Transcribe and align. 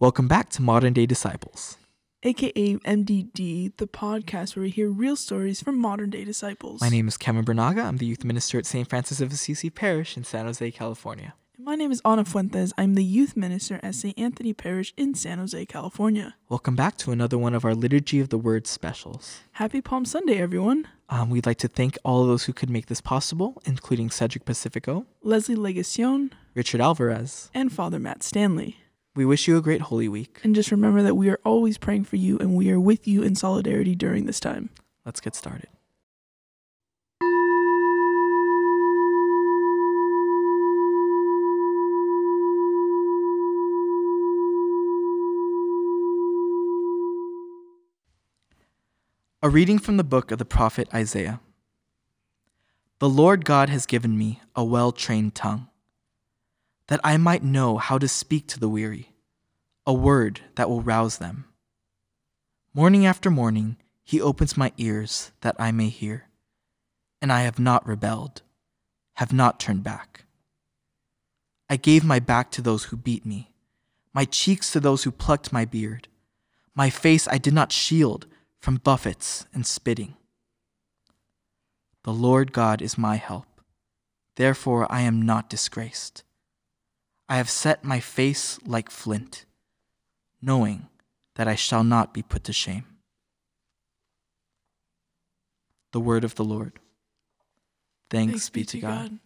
Welcome 0.00 0.26
back 0.28 0.50
to 0.50 0.62
Modern 0.62 0.92
Day 0.92 1.06
Disciples. 1.06 1.78
aka 2.24 2.76
MDD, 2.78 3.76
the 3.76 3.86
podcast 3.86 4.56
where 4.56 4.64
we 4.64 4.70
hear 4.70 4.88
real 4.90 5.14
stories 5.16 5.62
from 5.62 5.78
modern 5.78 6.10
day 6.10 6.24
disciples. 6.24 6.80
My 6.80 6.88
name 6.88 7.06
is 7.06 7.16
Kevin 7.16 7.44
Bernaga. 7.44 7.84
I'm 7.84 7.98
the 7.98 8.06
youth 8.06 8.24
minister 8.24 8.58
at 8.58 8.66
St. 8.66 8.88
Francis 8.88 9.20
of 9.20 9.30
Assisi 9.32 9.70
Parish 9.70 10.16
in 10.16 10.24
San 10.24 10.46
Jose, 10.46 10.68
California. 10.72 11.34
And 11.56 11.64
my 11.64 11.76
name 11.76 11.92
is 11.92 12.00
Ana 12.04 12.24
Fuentes. 12.24 12.72
I'm 12.76 12.94
the 12.94 13.04
youth 13.04 13.36
minister 13.36 13.78
at 13.84 13.94
St. 13.94 14.18
Anthony 14.18 14.52
Parish 14.52 14.92
in 14.96 15.14
San 15.14 15.38
Jose, 15.38 15.64
California. 15.66 16.34
Welcome 16.48 16.74
back 16.74 16.96
to 16.98 17.12
another 17.12 17.38
one 17.38 17.54
of 17.54 17.64
our 17.64 17.74
Liturgy 17.74 18.18
of 18.18 18.30
the 18.30 18.38
Word 18.38 18.66
specials. 18.66 19.42
Happy 19.52 19.80
Palm 19.80 20.04
Sunday, 20.04 20.38
everyone. 20.38 20.88
Um, 21.08 21.30
we'd 21.30 21.46
like 21.46 21.58
to 21.58 21.68
thank 21.68 21.98
all 22.04 22.22
of 22.22 22.28
those 22.28 22.44
who 22.46 22.52
could 22.52 22.70
make 22.70 22.86
this 22.86 23.00
possible, 23.00 23.62
including 23.64 24.10
Cedric 24.10 24.44
Pacifico, 24.44 25.06
Leslie 25.22 25.54
Legacion, 25.54 26.32
Richard 26.54 26.80
Alvarez. 26.80 27.50
and 27.54 27.70
Father 27.72 28.00
Matt 28.00 28.22
Stanley. 28.24 28.78
We 29.16 29.24
wish 29.24 29.46
you 29.46 29.56
a 29.56 29.62
great 29.62 29.82
Holy 29.82 30.08
Week. 30.08 30.40
And 30.42 30.56
just 30.56 30.72
remember 30.72 31.00
that 31.02 31.14
we 31.14 31.28
are 31.30 31.38
always 31.44 31.78
praying 31.78 32.04
for 32.04 32.16
you 32.16 32.36
and 32.38 32.56
we 32.56 32.70
are 32.70 32.80
with 32.80 33.06
you 33.06 33.22
in 33.22 33.36
solidarity 33.36 33.94
during 33.94 34.26
this 34.26 34.40
time. 34.40 34.70
Let's 35.06 35.20
get 35.20 35.36
started. 35.36 35.68
A 49.42 49.48
reading 49.48 49.78
from 49.78 49.98
the 49.98 50.04
book 50.04 50.32
of 50.32 50.38
the 50.38 50.44
prophet 50.44 50.88
Isaiah. 50.92 51.38
The 52.98 53.08
Lord 53.08 53.44
God 53.44 53.68
has 53.68 53.86
given 53.86 54.18
me 54.18 54.40
a 54.56 54.64
well 54.64 54.90
trained 54.90 55.34
tongue, 55.34 55.68
that 56.88 57.00
I 57.02 57.16
might 57.16 57.42
know 57.42 57.78
how 57.78 57.98
to 57.98 58.08
speak 58.08 58.46
to 58.48 58.60
the 58.60 58.68
weary, 58.68 59.12
a 59.86 59.92
word 59.94 60.40
that 60.56 60.68
will 60.68 60.82
rouse 60.82 61.18
them. 61.18 61.46
Morning 62.74 63.06
after 63.06 63.30
morning, 63.30 63.76
he 64.02 64.20
opens 64.20 64.56
my 64.56 64.72
ears 64.76 65.32
that 65.40 65.56
I 65.58 65.72
may 65.72 65.88
hear, 65.88 66.28
and 67.22 67.32
I 67.32 67.42
have 67.42 67.58
not 67.58 67.86
rebelled, 67.86 68.42
have 69.14 69.32
not 69.32 69.60
turned 69.60 69.84
back. 69.84 70.24
I 71.70 71.76
gave 71.76 72.04
my 72.04 72.18
back 72.18 72.50
to 72.52 72.62
those 72.62 72.84
who 72.84 72.96
beat 72.96 73.24
me, 73.24 73.52
my 74.12 74.24
cheeks 74.24 74.72
to 74.72 74.80
those 74.80 75.04
who 75.04 75.10
plucked 75.10 75.52
my 75.52 75.64
beard. 75.64 76.08
My 76.74 76.90
face 76.90 77.28
I 77.28 77.38
did 77.38 77.54
not 77.54 77.70
shield 77.70 78.26
from 78.60 78.76
buffets 78.76 79.46
and 79.54 79.64
spitting. 79.64 80.16
The 82.02 82.12
Lord 82.12 82.52
God 82.52 82.82
is 82.82 82.98
my 82.98 83.16
help. 83.16 83.46
Therefore 84.36 84.90
I 84.90 85.02
am 85.02 85.22
not 85.22 85.48
disgraced. 85.48 86.23
I 87.28 87.36
have 87.36 87.48
set 87.48 87.84
my 87.84 88.00
face 88.00 88.58
like 88.66 88.90
flint, 88.90 89.46
knowing 90.42 90.88
that 91.36 91.48
I 91.48 91.54
shall 91.54 91.84
not 91.84 92.12
be 92.12 92.22
put 92.22 92.44
to 92.44 92.52
shame. 92.52 92.84
The 95.92 96.00
word 96.00 96.24
of 96.24 96.34
the 96.34 96.44
Lord. 96.44 96.78
Thanks, 98.10 98.50
be 98.50 98.64
to 98.64 98.78
God. 98.78 99.12
My 99.12 99.18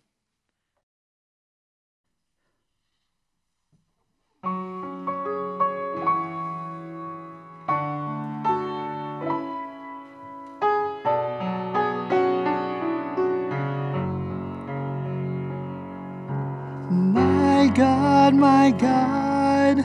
God, 18.29 18.37
my 18.37 18.71
God, 18.73 19.85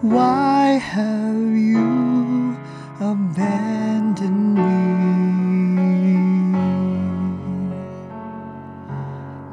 why 0.00 0.80
have 0.82 1.54
you 1.54 2.56
abandoned 2.98 4.56
me? 4.56 4.62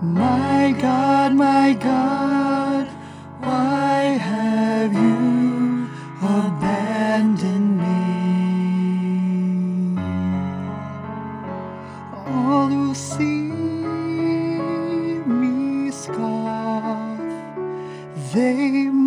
My 0.02 0.76
God, 0.82 1.36
my 1.36 1.74
God, 1.74 2.11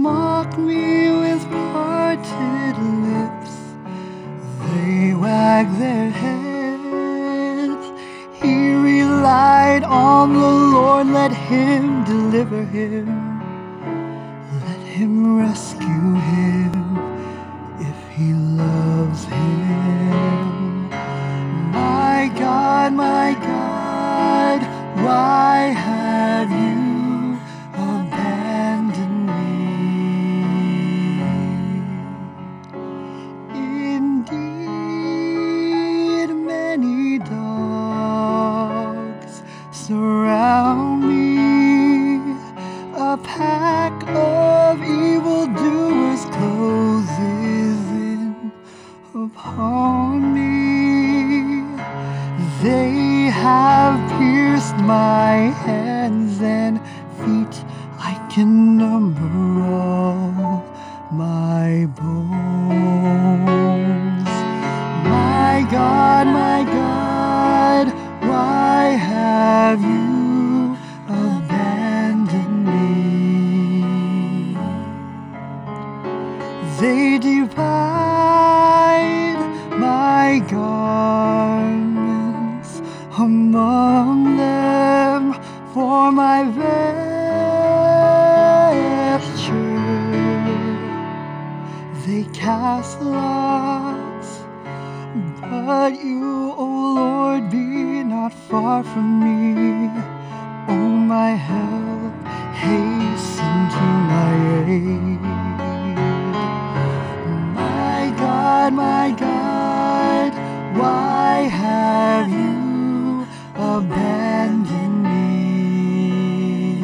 mock 0.03 0.59
me 0.59 1.11
with 1.11 1.45
parted 1.51 2.77
lips. 3.09 3.55
They 4.67 5.15
wag 5.15 5.67
their 5.79 6.11
heads. 6.11 7.87
He 8.43 8.75
relied 8.75 9.85
on 9.85 10.35
the 10.35 10.51
Lord, 10.77 11.09
let 11.09 11.33
him 11.33 12.05
deliver 12.05 12.65
him. 12.65 13.43
Let 14.67 14.81
him 14.99 15.39
rescue 15.39 16.15
him 16.33 17.19
if 17.81 17.99
he 18.17 18.35
loves 18.35 19.25
him. 19.25 20.91
My 21.73 22.31
God, 22.39 22.95
my 22.95 23.35
God, 23.35 24.61
why 25.05 25.73
have 25.87 26.51
you 26.51 26.84
They 76.81 77.19
divide 77.19 77.55
my 79.79 80.41
garments 80.51 81.93
among 83.17 84.37
them 84.37 85.35
for 85.73 86.11
my 86.11 86.43
vesture. 86.43 86.75
They 92.07 92.25
cast 92.33 93.01
lots, 93.03 94.41
but 95.41 95.93
you, 96.05 96.53
O 96.57 96.93
Lord, 96.97 97.51
be 97.51 98.03
not 98.03 98.33
far 98.33 98.83
from 98.83 99.21
me. 99.21 99.91
O 100.67 100.75
my 100.75 101.31
help, 101.31 102.15
hasten 102.53 103.69
to 103.75 103.85
my 104.11 104.35
aid. 104.69 105.44
God, 108.65 108.73
my 108.73 109.11
God, 109.11 110.33
why 110.79 111.49
have 111.53 112.31
you 112.31 113.27
abandoned 113.57 115.03
me? 115.05 116.83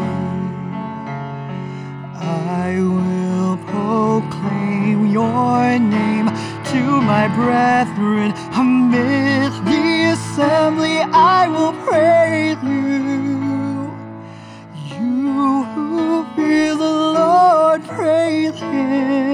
I 2.17 2.77
will 2.81 3.57
proclaim 3.73 5.07
your 5.07 5.79
name 5.79 6.29
to 6.67 7.01
my 7.01 7.29
brethren 7.29 8.35
amid 8.53 9.53
the 9.65 10.11
assembly. 10.13 10.99
I 11.39 11.49
will 11.49 11.73
praise 11.89 12.63
you. 12.63 13.91
You 14.99 15.65
who 15.73 16.27
fear 16.37 16.75
the 16.75 16.97
Lord, 17.17 17.83
praise 17.85 18.59
him. 18.59 19.30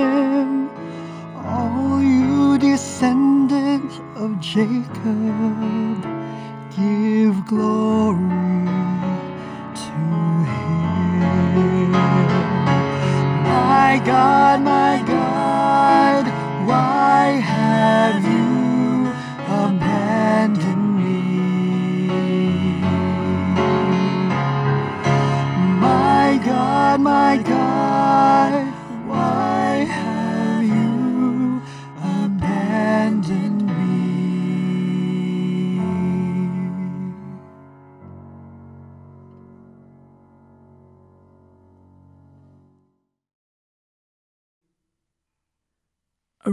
Give 6.76 7.46
glory 7.46 8.18
to 9.74 9.92
him. 10.50 11.92
My 13.44 14.02
God. 14.04 14.35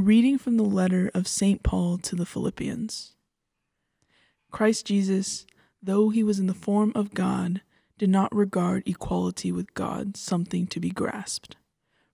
Reading 0.03 0.37
from 0.37 0.57
the 0.57 0.63
letter 0.63 1.09
of 1.13 1.27
St. 1.27 1.63
Paul 1.63 1.97
to 1.99 2.15
the 2.15 2.25
Philippians. 2.25 3.13
Christ 4.51 4.85
Jesus, 4.85 5.45
though 5.81 6.09
he 6.09 6.23
was 6.23 6.39
in 6.39 6.47
the 6.47 6.53
form 6.53 6.91
of 6.93 7.13
God, 7.13 7.61
did 7.97 8.09
not 8.09 8.35
regard 8.35 8.83
equality 8.85 9.51
with 9.51 9.73
God 9.73 10.17
something 10.17 10.67
to 10.67 10.79
be 10.81 10.89
grasped. 10.89 11.55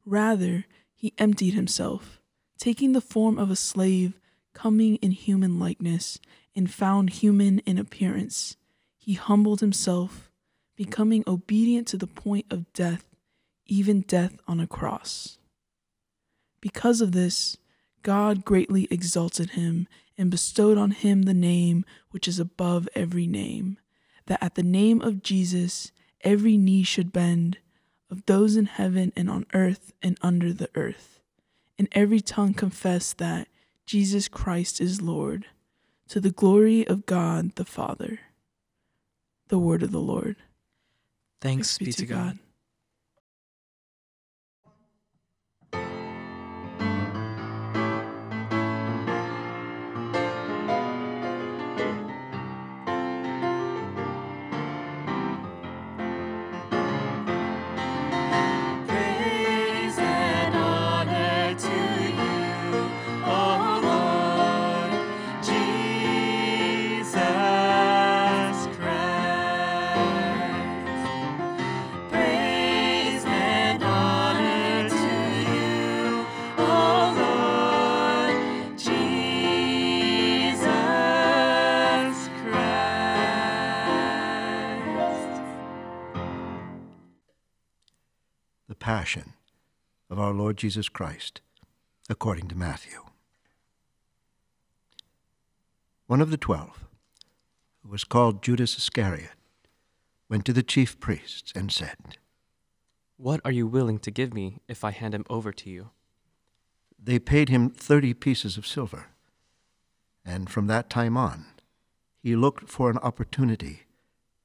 Rather, 0.06 0.65
he 0.94 1.13
emptied 1.18 1.56
himself, 1.56 2.21
taking 2.59 2.91
the 2.91 3.01
form 3.01 3.39
of 3.39 3.50
a 3.50 3.56
slave, 3.56 4.19
coming 4.53 4.97
in 4.97 5.12
human 5.12 5.57
likeness, 5.57 6.19
and 6.56 6.71
found 6.71 7.09
human 7.09 7.57
in 7.59 7.80
appearance. 7.80 8.56
He 9.00 9.13
humbled 9.13 9.62
himself, 9.62 10.30
becoming 10.75 11.24
obedient 11.25 11.88
to 11.88 11.97
the 11.97 12.07
point 12.07 12.45
of 12.51 12.71
death, 12.74 13.06
even 13.65 14.01
death 14.01 14.38
on 14.47 14.59
a 14.59 14.68
cross. 14.68 15.39
Because 16.62 17.01
of 17.01 17.13
this, 17.13 17.57
God 18.04 18.46
greatly 18.46 18.88
exalted 18.90 19.51
him 19.51 19.88
and 20.18 20.31
bestowed 20.31 20.78
on 20.78 20.92
him 20.92 21.24
the 21.24 21.34
name 21.34 21.86
which 22.12 22.28
is 22.28 22.40
above 22.40 22.90
every 22.96 23.28
name, 23.28 23.78
that 24.28 24.44
at 24.44 24.56
the 24.56 24.63
name 24.63 25.01
of 25.01 25.24
Jesus 25.24 25.92
every 26.22 26.57
knee 26.57 26.84
should 26.84 27.13
bend, 27.13 27.57
of 28.12 28.25
those 28.25 28.56
in 28.56 28.66
heaven 28.66 29.13
and 29.16 29.30
on 29.30 29.46
earth 29.54 29.94
and 30.01 30.18
under 30.22 30.51
the 30.51 30.69
earth, 30.75 31.19
and 31.78 31.88
every 31.92 32.19
tongue 32.19 32.54
confess 32.54 33.13
that 33.13 33.48
Jesus 33.86 34.28
Christ 34.28 34.81
is 34.81 35.02
Lord, 35.02 35.45
to 36.10 36.19
the 36.19 36.31
glory 36.31 36.86
of 36.88 37.06
God 37.06 37.56
the 37.56 37.66
Father. 37.66 38.19
The 39.48 39.60
word 39.60 39.84
of 39.84 39.92
the 39.92 40.00
Lord. 40.00 40.36
Thanks, 41.42 41.78
be 41.78 41.92
to 41.94 42.06
God. 42.06 42.38
Praise 42.38 42.49
Passion 88.89 89.33
of 90.09 90.18
our 90.18 90.33
Lord 90.33 90.57
Jesus 90.57 90.89
Christ, 90.89 91.41
according 92.09 92.47
to 92.47 92.57
Matthew. 92.57 93.03
One 96.07 96.21
of 96.21 96.31
the 96.31 96.38
twelve, 96.38 96.88
who 97.83 97.89
was 97.91 98.03
called 98.03 98.41
Judas 98.41 98.80
Iscariot, 98.80 99.36
went 100.27 100.44
to 100.45 100.53
the 100.53 100.63
chief 100.63 101.00
priests 101.00 101.53
and 101.56 101.71
said, 101.71 102.18
What 103.18 103.41
are 103.45 103.51
you 103.51 103.68
willing 103.68 104.00
to 104.00 104.09
give 104.09 104.33
me 104.33 104.57
if 104.68 104.83
I 104.83 104.89
hand 104.89 105.13
him 105.13 105.25
over 105.30 105.51
to 105.51 105.69
you? 105.69 105.92
They 106.97 107.19
paid 107.19 107.50
him 107.50 107.69
thirty 107.69 108.15
pieces 108.15 108.57
of 108.57 108.65
silver, 108.65 109.09
and 110.25 110.50
from 110.50 110.65
that 110.65 110.89
time 110.89 111.15
on, 111.15 111.45
he 112.24 112.35
looked 112.35 112.68
for 112.68 112.89
an 112.89 112.97
opportunity 112.97 113.81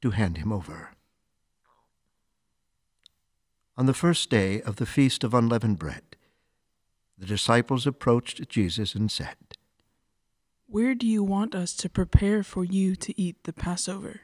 to 0.03 0.11
hand 0.11 0.37
him 0.37 0.53
over. 0.53 0.91
On 3.77 3.87
the 3.87 3.95
first 3.95 4.31
day 4.31 4.63
of 4.63 4.77
the 4.77 4.87
feast 4.87 5.25
of 5.25 5.35
unleavened 5.35 5.81
bread, 5.81 6.17
the 7.19 7.27
disciples 7.27 7.87
approached 7.87 8.49
Jesus 8.49 8.95
and 8.95 9.11
said, 9.11 9.37
Where 10.69 10.95
do 10.95 11.07
you 11.09 11.25
want 11.25 11.57
us 11.57 11.75
to 11.77 11.89
prepare 11.89 12.45
for 12.45 12.63
you 12.63 12.95
to 12.95 13.21
eat 13.21 13.43
the 13.43 13.53
Passover? 13.53 14.21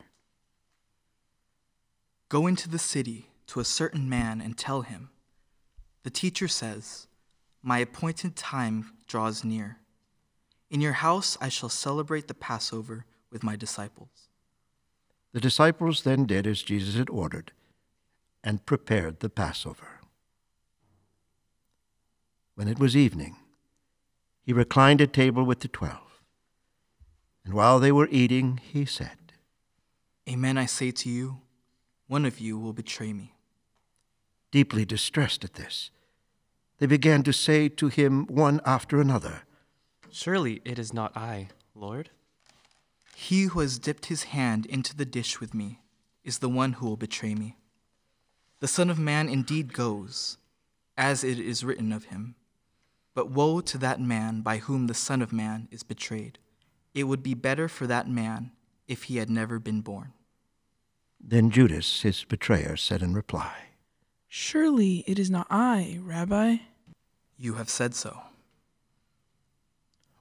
Go 2.29 2.47
into 2.47 2.69
the 2.69 2.79
city 2.79 3.31
to 3.49 3.59
a 3.59 3.65
certain 3.65 4.09
man 4.09 4.41
and 4.41 4.57
tell 4.57 4.83
him, 4.83 5.11
The 6.05 6.11
teacher 6.11 6.47
says, 6.47 7.09
My 7.61 7.79
appointed 7.79 8.37
time 8.37 8.93
draws 9.09 9.43
near. 9.43 9.79
In 10.71 10.81
your 10.81 10.93
house 10.93 11.37
I 11.41 11.49
shall 11.49 11.69
celebrate 11.69 12.29
the 12.29 12.35
Passover 12.35 13.05
with 13.33 13.43
my 13.43 13.57
disciples. 13.57 14.29
The 15.33 15.41
disciples 15.41 16.03
then 16.03 16.25
did 16.25 16.47
as 16.47 16.63
Jesus 16.63 16.95
had 16.95 17.11
ordered 17.11 17.51
and 18.43 18.65
prepared 18.67 19.21
the 19.21 19.29
Passover. 19.29 20.01
When 22.55 22.69
it 22.69 22.79
was 22.79 22.97
evening, 22.97 23.37
he 24.43 24.53
reclined 24.53 25.01
at 25.01 25.13
table 25.13 25.45
with 25.45 25.61
the 25.61 25.69
twelve. 25.69 26.23
And 27.45 27.55
while 27.55 27.79
they 27.81 27.93
were 27.93 28.09
eating, 28.11 28.61
he 28.63 28.85
said, 28.85 29.17
Amen, 30.29 30.59
I 30.59 30.67
say 30.67 30.91
to 30.91 31.09
you, 31.09 31.39
one 32.07 32.25
of 32.25 32.41
you 32.41 32.59
will 32.59 32.73
betray 32.73 33.13
me. 33.13 33.35
Deeply 34.51 34.85
distressed 34.85 35.45
at 35.45 35.55
this, 35.55 35.91
they 36.79 36.87
began 36.87 37.23
to 37.23 37.33
say 37.33 37.69
to 37.69 37.89
him 37.89 38.27
one 38.27 38.61
after 38.65 39.01
another, 39.01 39.43
Surely 40.11 40.61
it 40.65 40.79
is 40.79 40.93
not 40.93 41.17
I, 41.17 41.49
Lord. 41.75 42.11
He 43.15 43.45
who 43.45 43.61
has 43.61 43.79
dipped 43.79 44.07
his 44.07 44.25
hand 44.25 44.67
into 44.67 44.97
the 44.97 45.05
dish 45.05 45.41
with 45.41 45.55
me 45.55 45.81
is 46.25 46.39
the 46.39 46.49
one 46.49 46.75
who 46.75 46.87
will 46.87 46.97
betray 46.97 47.35
me. 47.35 47.57
The 48.61 48.69
Son 48.69 48.91
of 48.91 48.99
Man 48.99 49.29
indeed 49.29 49.73
goes, 49.73 50.37
as 50.97 51.25
it 51.25 51.39
is 51.39 51.65
written 51.65 51.93
of 51.93 52.05
him. 52.05 52.35
But 53.15 53.31
woe 53.31 53.61
to 53.63 53.79
that 53.79 54.01
man 54.01 54.43
by 54.43 54.59
whom 54.59 54.87
the 54.87 54.95
Son 54.95 55.23
of 55.23 55.33
Man 55.33 55.67
is 55.71 55.83
betrayed. 55.83 56.39
It 56.95 57.05
would 57.05 57.23
be 57.23 57.35
better 57.35 57.69
for 57.69 57.87
that 57.87 58.09
man 58.09 58.53
if 58.87 59.05
he 59.05 59.17
had 59.17 59.31
never 59.31 59.59
been 59.59 59.81
born. 59.81 60.13
Then 61.19 61.51
Judas, 61.51 62.03
his 62.03 62.25
betrayer, 62.25 62.77
said 62.77 63.03
in 63.03 63.15
reply, 63.15 63.53
Surely 64.29 65.05
it 65.07 65.19
is 65.19 65.31
not 65.31 65.47
I, 65.51 65.99
Rabbi. 66.03 66.57
You 67.39 67.55
have 67.55 67.71
said 67.71 67.95
so. 67.95 68.21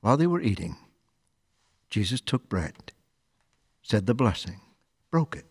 While 0.02 0.18
they 0.18 0.28
were 0.28 0.42
eating, 0.42 0.78
Jesus 1.90 2.22
took 2.22 2.48
bread, 2.48 2.94
said 3.82 4.06
the 4.06 4.14
blessing, 4.14 4.62
broke 5.12 5.36
it, 5.36 5.46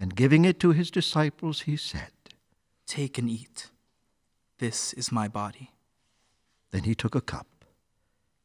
and 0.00 0.14
giving 0.14 0.44
it 0.44 0.60
to 0.60 0.70
his 0.70 0.90
disciples, 0.90 1.62
he 1.62 1.76
said, 1.76 2.12
Take 2.86 3.18
and 3.18 3.28
eat. 3.28 3.68
This 4.58 4.92
is 4.92 5.12
my 5.12 5.28
body. 5.28 5.72
Then 6.70 6.84
he 6.84 6.94
took 6.94 7.14
a 7.14 7.20
cup, 7.20 7.46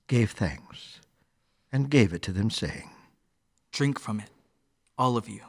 gave 0.07 0.31
thanks, 0.31 0.99
and 1.71 1.89
gave 1.89 2.13
it 2.13 2.21
to 2.23 2.31
them, 2.31 2.49
saying, 2.49 2.89
Drink 3.71 3.99
from 3.99 4.19
it, 4.19 4.29
all 4.97 5.17
of 5.17 5.27
you. 5.27 5.41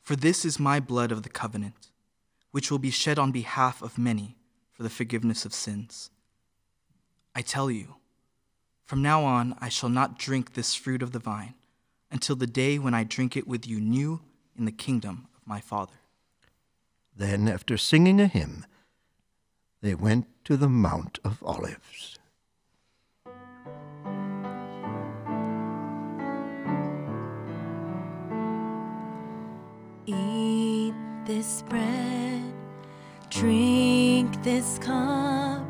For 0.00 0.16
this 0.16 0.44
is 0.44 0.58
my 0.58 0.80
blood 0.80 1.12
of 1.12 1.22
the 1.22 1.28
covenant, 1.28 1.90
which 2.50 2.70
will 2.70 2.78
be 2.78 2.90
shed 2.90 3.18
on 3.18 3.32
behalf 3.32 3.82
of 3.82 3.98
many 3.98 4.36
for 4.72 4.82
the 4.82 4.90
forgiveness 4.90 5.44
of 5.44 5.54
sins. 5.54 6.10
I 7.34 7.42
tell 7.42 7.70
you, 7.70 7.96
from 8.84 9.02
now 9.02 9.24
on 9.24 9.54
I 9.60 9.68
shall 9.68 9.88
not 9.88 10.18
drink 10.18 10.54
this 10.54 10.74
fruit 10.74 11.02
of 11.02 11.12
the 11.12 11.18
vine 11.18 11.54
until 12.10 12.34
the 12.34 12.46
day 12.46 12.78
when 12.78 12.94
I 12.94 13.04
drink 13.04 13.36
it 13.36 13.46
with 13.46 13.66
you 13.66 13.80
new 13.80 14.20
in 14.60 14.66
the 14.66 14.72
kingdom 14.72 15.26
of 15.34 15.46
my 15.46 15.58
Father. 15.58 15.94
Then, 17.16 17.48
after 17.48 17.78
singing 17.78 18.20
a 18.20 18.26
hymn, 18.26 18.66
they 19.80 19.94
went 19.94 20.26
to 20.44 20.56
the 20.58 20.68
Mount 20.68 21.18
of 21.24 21.42
Olives. 21.42 22.18
Eat 30.06 30.94
this 31.24 31.62
bread, 31.62 32.52
drink 33.30 34.42
this 34.42 34.78
cup, 34.78 35.66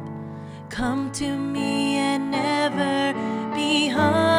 come 0.69 1.13
to 1.13 1.39
me 1.39 1.97
and 1.97 2.33
never 2.33 3.15
be 3.55 3.89
hungry. 3.89 4.30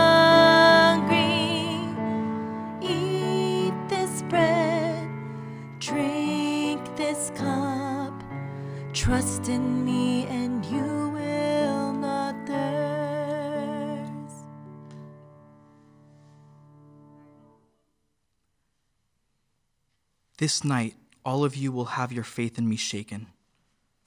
Trust 9.12 9.50
in 9.50 9.84
me 9.84 10.26
and 10.28 10.64
you 10.68 11.10
will 11.10 11.92
not 11.92 12.34
thirst. 12.48 14.46
This 20.38 20.64
night 20.64 20.96
all 21.26 21.44
of 21.44 21.58
you 21.58 21.74
will 21.74 22.00
have 22.00 22.14
your 22.14 22.24
faith 22.24 22.58
in 22.58 22.70
me 22.70 22.78
shaken, 22.78 23.28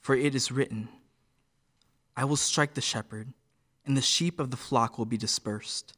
for 0.01 0.15
it 0.15 0.33
is 0.33 0.51
written, 0.51 0.89
I 2.17 2.25
will 2.25 2.35
strike 2.35 2.73
the 2.73 2.81
shepherd, 2.81 3.31
and 3.85 3.95
the 3.95 4.01
sheep 4.01 4.39
of 4.39 4.49
the 4.49 4.57
flock 4.57 4.97
will 4.97 5.05
be 5.05 5.17
dispersed. 5.17 5.93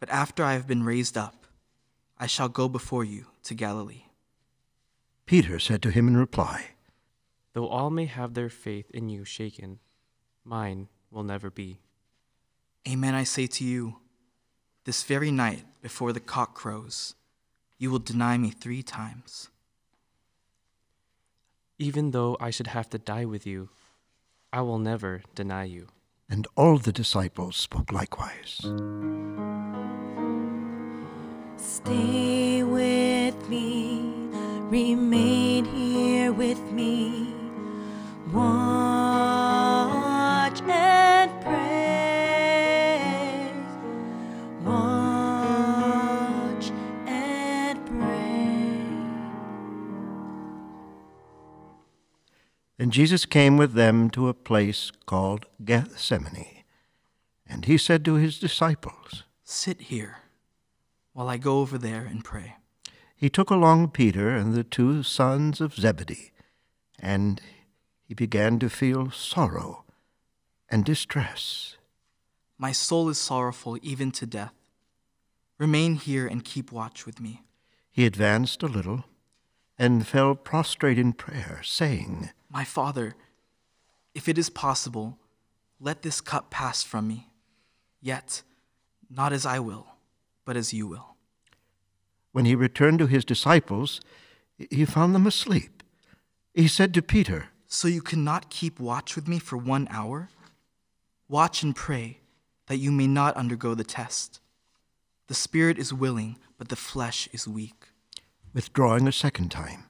But 0.00 0.10
after 0.10 0.44
I 0.44 0.52
have 0.52 0.66
been 0.66 0.82
raised 0.84 1.16
up, 1.16 1.46
I 2.18 2.26
shall 2.26 2.50
go 2.50 2.68
before 2.68 3.04
you 3.04 3.28
to 3.44 3.54
Galilee. 3.54 4.02
Peter 5.24 5.58
said 5.58 5.80
to 5.80 5.90
him 5.90 6.08
in 6.08 6.18
reply, 6.18 6.75
Though 7.56 7.68
all 7.68 7.88
may 7.88 8.04
have 8.04 8.34
their 8.34 8.50
faith 8.50 8.90
in 8.90 9.08
you 9.08 9.24
shaken, 9.24 9.78
mine 10.44 10.88
will 11.10 11.22
never 11.22 11.48
be. 11.48 11.80
Amen, 12.86 13.14
I 13.14 13.24
say 13.24 13.46
to 13.46 13.64
you, 13.64 13.96
this 14.84 15.02
very 15.02 15.30
night 15.30 15.64
before 15.80 16.12
the 16.12 16.20
cock 16.20 16.52
crows, 16.52 17.14
you 17.78 17.90
will 17.90 17.98
deny 17.98 18.36
me 18.36 18.50
three 18.50 18.82
times. 18.82 19.48
Even 21.78 22.10
though 22.10 22.36
I 22.38 22.50
should 22.50 22.66
have 22.66 22.90
to 22.90 22.98
die 22.98 23.24
with 23.24 23.46
you, 23.46 23.70
I 24.52 24.60
will 24.60 24.78
never 24.78 25.22
deny 25.34 25.64
you. 25.64 25.86
And 26.28 26.46
all 26.56 26.76
the 26.76 26.92
disciples 26.92 27.56
spoke 27.56 27.90
likewise. 27.90 28.60
Stay 31.56 32.62
with 32.64 33.48
me, 33.48 34.02
remain 34.68 35.64
here 35.64 36.32
with 36.32 36.60
me. 36.70 37.25
Watch 38.32 38.60
and 40.62 41.30
pray. 41.42 43.06
Watch 44.64 45.12
and 47.06 47.86
pray. 47.86 48.82
And 52.80 52.92
Jesus 52.92 53.26
came 53.26 53.56
with 53.56 53.74
them 53.74 54.10
to 54.10 54.26
a 54.26 54.34
place 54.34 54.90
called 55.06 55.46
Gethsemane. 55.64 56.64
And 57.46 57.66
he 57.66 57.78
said 57.78 58.04
to 58.04 58.14
his 58.14 58.40
disciples, 58.40 59.22
Sit 59.44 59.82
here 59.82 60.16
while 61.12 61.28
I 61.28 61.36
go 61.36 61.60
over 61.60 61.78
there 61.78 62.04
and 62.04 62.24
pray. 62.24 62.56
He 63.16 63.30
took 63.30 63.50
along 63.50 63.90
Peter 63.90 64.30
and 64.30 64.52
the 64.52 64.64
two 64.64 65.04
sons 65.04 65.60
of 65.60 65.74
Zebedee, 65.74 66.32
and 66.98 67.40
he 68.06 68.14
began 68.14 68.58
to 68.60 68.70
feel 68.70 69.10
sorrow 69.10 69.84
and 70.68 70.84
distress. 70.84 71.76
My 72.56 72.72
soul 72.72 73.08
is 73.08 73.18
sorrowful 73.18 73.78
even 73.82 74.12
to 74.12 74.26
death. 74.26 74.54
Remain 75.58 75.96
here 75.96 76.26
and 76.26 76.44
keep 76.44 76.70
watch 76.70 77.04
with 77.04 77.20
me. 77.20 77.42
He 77.90 78.06
advanced 78.06 78.62
a 78.62 78.68
little 78.68 79.04
and 79.78 80.06
fell 80.06 80.34
prostrate 80.34 80.98
in 80.98 81.12
prayer, 81.12 81.60
saying, 81.64 82.30
My 82.50 82.64
Father, 82.64 83.14
if 84.14 84.28
it 84.28 84.38
is 84.38 84.50
possible, 84.50 85.18
let 85.80 86.02
this 86.02 86.20
cup 86.20 86.50
pass 86.50 86.82
from 86.82 87.08
me. 87.08 87.30
Yet, 88.00 88.42
not 89.10 89.32
as 89.32 89.44
I 89.44 89.58
will, 89.58 89.86
but 90.44 90.56
as 90.56 90.72
you 90.72 90.86
will. 90.86 91.16
When 92.32 92.44
he 92.44 92.54
returned 92.54 92.98
to 93.00 93.06
his 93.06 93.24
disciples, 93.24 94.00
he 94.70 94.84
found 94.84 95.14
them 95.14 95.26
asleep. 95.26 95.82
He 96.54 96.68
said 96.68 96.94
to 96.94 97.02
Peter, 97.02 97.48
So 97.68 97.88
you 97.88 98.02
cannot 98.02 98.50
keep 98.50 98.78
watch 98.78 99.16
with 99.16 99.26
me 99.26 99.38
for 99.38 99.56
one 99.56 99.88
hour? 99.90 100.30
Watch 101.28 101.62
and 101.62 101.74
pray 101.74 102.20
that 102.66 102.78
you 102.78 102.92
may 102.92 103.06
not 103.06 103.36
undergo 103.36 103.74
the 103.74 103.84
test. 103.84 104.40
The 105.26 105.34
spirit 105.34 105.78
is 105.78 105.92
willing, 105.92 106.38
but 106.58 106.68
the 106.68 106.76
flesh 106.76 107.28
is 107.32 107.48
weak. 107.48 107.88
Withdrawing 108.54 109.08
a 109.08 109.12
second 109.12 109.50
time, 109.50 109.84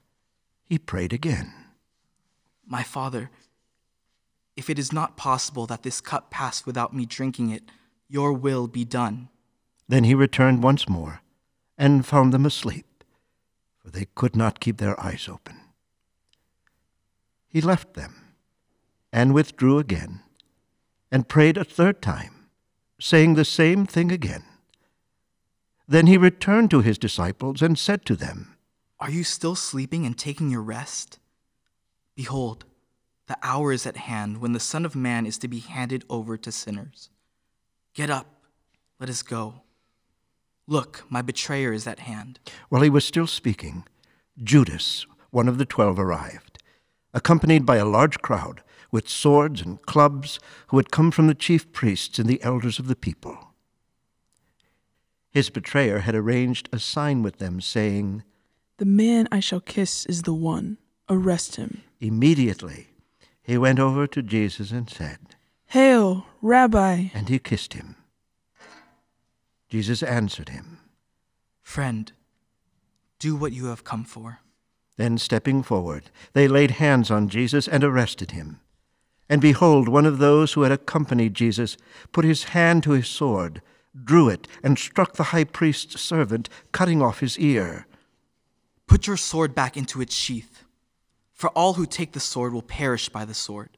he 0.64 0.78
prayed 0.78 1.12
again. 1.12 1.52
My 2.66 2.82
Father, 2.82 3.30
if 4.56 4.70
it 4.70 4.78
is 4.78 4.92
not 4.92 5.16
possible 5.16 5.66
that 5.66 5.82
this 5.82 6.00
cup 6.00 6.30
pass 6.30 6.64
without 6.64 6.94
me 6.94 7.04
drinking 7.04 7.50
it, 7.50 7.64
your 8.08 8.32
will 8.32 8.66
be 8.66 8.84
done. 8.84 9.28
Then 9.88 10.04
he 10.04 10.14
returned 10.14 10.62
once 10.62 10.88
more 10.88 11.20
and 11.76 12.06
found 12.06 12.32
them 12.32 12.46
asleep, 12.46 13.04
for 13.78 13.90
they 13.90 14.06
could 14.14 14.34
not 14.34 14.60
keep 14.60 14.78
their 14.78 14.98
eyes 15.00 15.28
open. 15.28 15.60
He 17.56 17.62
left 17.62 17.94
them 17.94 18.16
and 19.10 19.32
withdrew 19.32 19.78
again 19.78 20.20
and 21.10 21.26
prayed 21.26 21.56
a 21.56 21.64
third 21.64 22.02
time, 22.02 22.48
saying 23.00 23.32
the 23.32 23.46
same 23.46 23.86
thing 23.86 24.12
again. 24.12 24.44
Then 25.88 26.06
he 26.06 26.18
returned 26.18 26.70
to 26.72 26.82
his 26.82 26.98
disciples 26.98 27.62
and 27.62 27.78
said 27.78 28.04
to 28.04 28.14
them, 28.14 28.58
Are 29.00 29.10
you 29.10 29.24
still 29.24 29.54
sleeping 29.54 30.04
and 30.04 30.18
taking 30.18 30.50
your 30.50 30.60
rest? 30.60 31.18
Behold, 32.14 32.66
the 33.26 33.38
hour 33.42 33.72
is 33.72 33.86
at 33.86 33.96
hand 33.96 34.42
when 34.42 34.52
the 34.52 34.60
Son 34.60 34.84
of 34.84 34.94
Man 34.94 35.24
is 35.24 35.38
to 35.38 35.48
be 35.48 35.60
handed 35.60 36.04
over 36.10 36.36
to 36.36 36.52
sinners. 36.52 37.08
Get 37.94 38.10
up, 38.10 38.26
let 39.00 39.08
us 39.08 39.22
go. 39.22 39.62
Look, 40.66 41.06
my 41.08 41.22
betrayer 41.22 41.72
is 41.72 41.86
at 41.86 42.00
hand. 42.00 42.38
While 42.68 42.82
he 42.82 42.90
was 42.90 43.06
still 43.06 43.26
speaking, 43.26 43.86
Judas, 44.44 45.06
one 45.30 45.48
of 45.48 45.56
the 45.56 45.64
twelve, 45.64 45.98
arrived, 45.98 46.55
accompanied 47.16 47.64
by 47.64 47.76
a 47.76 47.86
large 47.86 48.18
crowd 48.20 48.62
with 48.92 49.08
swords 49.08 49.62
and 49.62 49.80
clubs 49.86 50.38
who 50.68 50.76
had 50.76 50.92
come 50.92 51.10
from 51.10 51.26
the 51.26 51.34
chief 51.34 51.72
priests 51.72 52.18
and 52.18 52.28
the 52.28 52.42
elders 52.42 52.78
of 52.78 52.86
the 52.86 52.94
people. 52.94 53.54
His 55.30 55.48
betrayer 55.48 56.00
had 56.00 56.14
arranged 56.14 56.68
a 56.72 56.78
sign 56.78 57.22
with 57.22 57.38
them, 57.38 57.60
saying, 57.60 58.22
The 58.76 58.84
man 58.84 59.26
I 59.32 59.40
shall 59.40 59.60
kiss 59.60 60.04
is 60.06 60.22
the 60.22 60.34
one. 60.34 60.76
Arrest 61.08 61.56
him. 61.56 61.82
Immediately 62.00 62.88
he 63.42 63.56
went 63.56 63.78
over 63.78 64.06
to 64.08 64.22
Jesus 64.22 64.70
and 64.70 64.90
said, 64.90 65.36
Hail, 65.68 66.26
Rabbi! 66.42 67.08
and 67.14 67.28
he 67.28 67.38
kissed 67.38 67.72
him. 67.72 67.96
Jesus 69.68 70.02
answered 70.02 70.50
him. 70.50 70.80
Friend, 71.62 72.12
do 73.18 73.34
what 73.36 73.52
you 73.52 73.66
have 73.66 73.84
come 73.84 74.04
for. 74.04 74.40
Then, 74.96 75.18
stepping 75.18 75.62
forward, 75.62 76.10
they 76.32 76.48
laid 76.48 76.72
hands 76.72 77.10
on 77.10 77.28
Jesus 77.28 77.68
and 77.68 77.84
arrested 77.84 78.30
him. 78.30 78.60
And 79.28 79.40
behold, 79.40 79.88
one 79.88 80.06
of 80.06 80.18
those 80.18 80.52
who 80.52 80.62
had 80.62 80.72
accompanied 80.72 81.34
Jesus 81.34 81.76
put 82.12 82.24
his 82.24 82.44
hand 82.44 82.82
to 82.84 82.92
his 82.92 83.08
sword, 83.08 83.60
drew 84.04 84.28
it, 84.28 84.46
and 84.62 84.78
struck 84.78 85.14
the 85.14 85.24
high 85.24 85.44
priest's 85.44 86.00
servant, 86.00 86.48
cutting 86.72 87.02
off 87.02 87.20
his 87.20 87.38
ear. 87.38 87.86
Put 88.86 89.06
your 89.06 89.16
sword 89.16 89.54
back 89.54 89.76
into 89.76 90.00
its 90.00 90.14
sheath, 90.14 90.62
for 91.32 91.50
all 91.50 91.74
who 91.74 91.86
take 91.86 92.12
the 92.12 92.20
sword 92.20 92.52
will 92.52 92.62
perish 92.62 93.08
by 93.08 93.24
the 93.24 93.34
sword. 93.34 93.70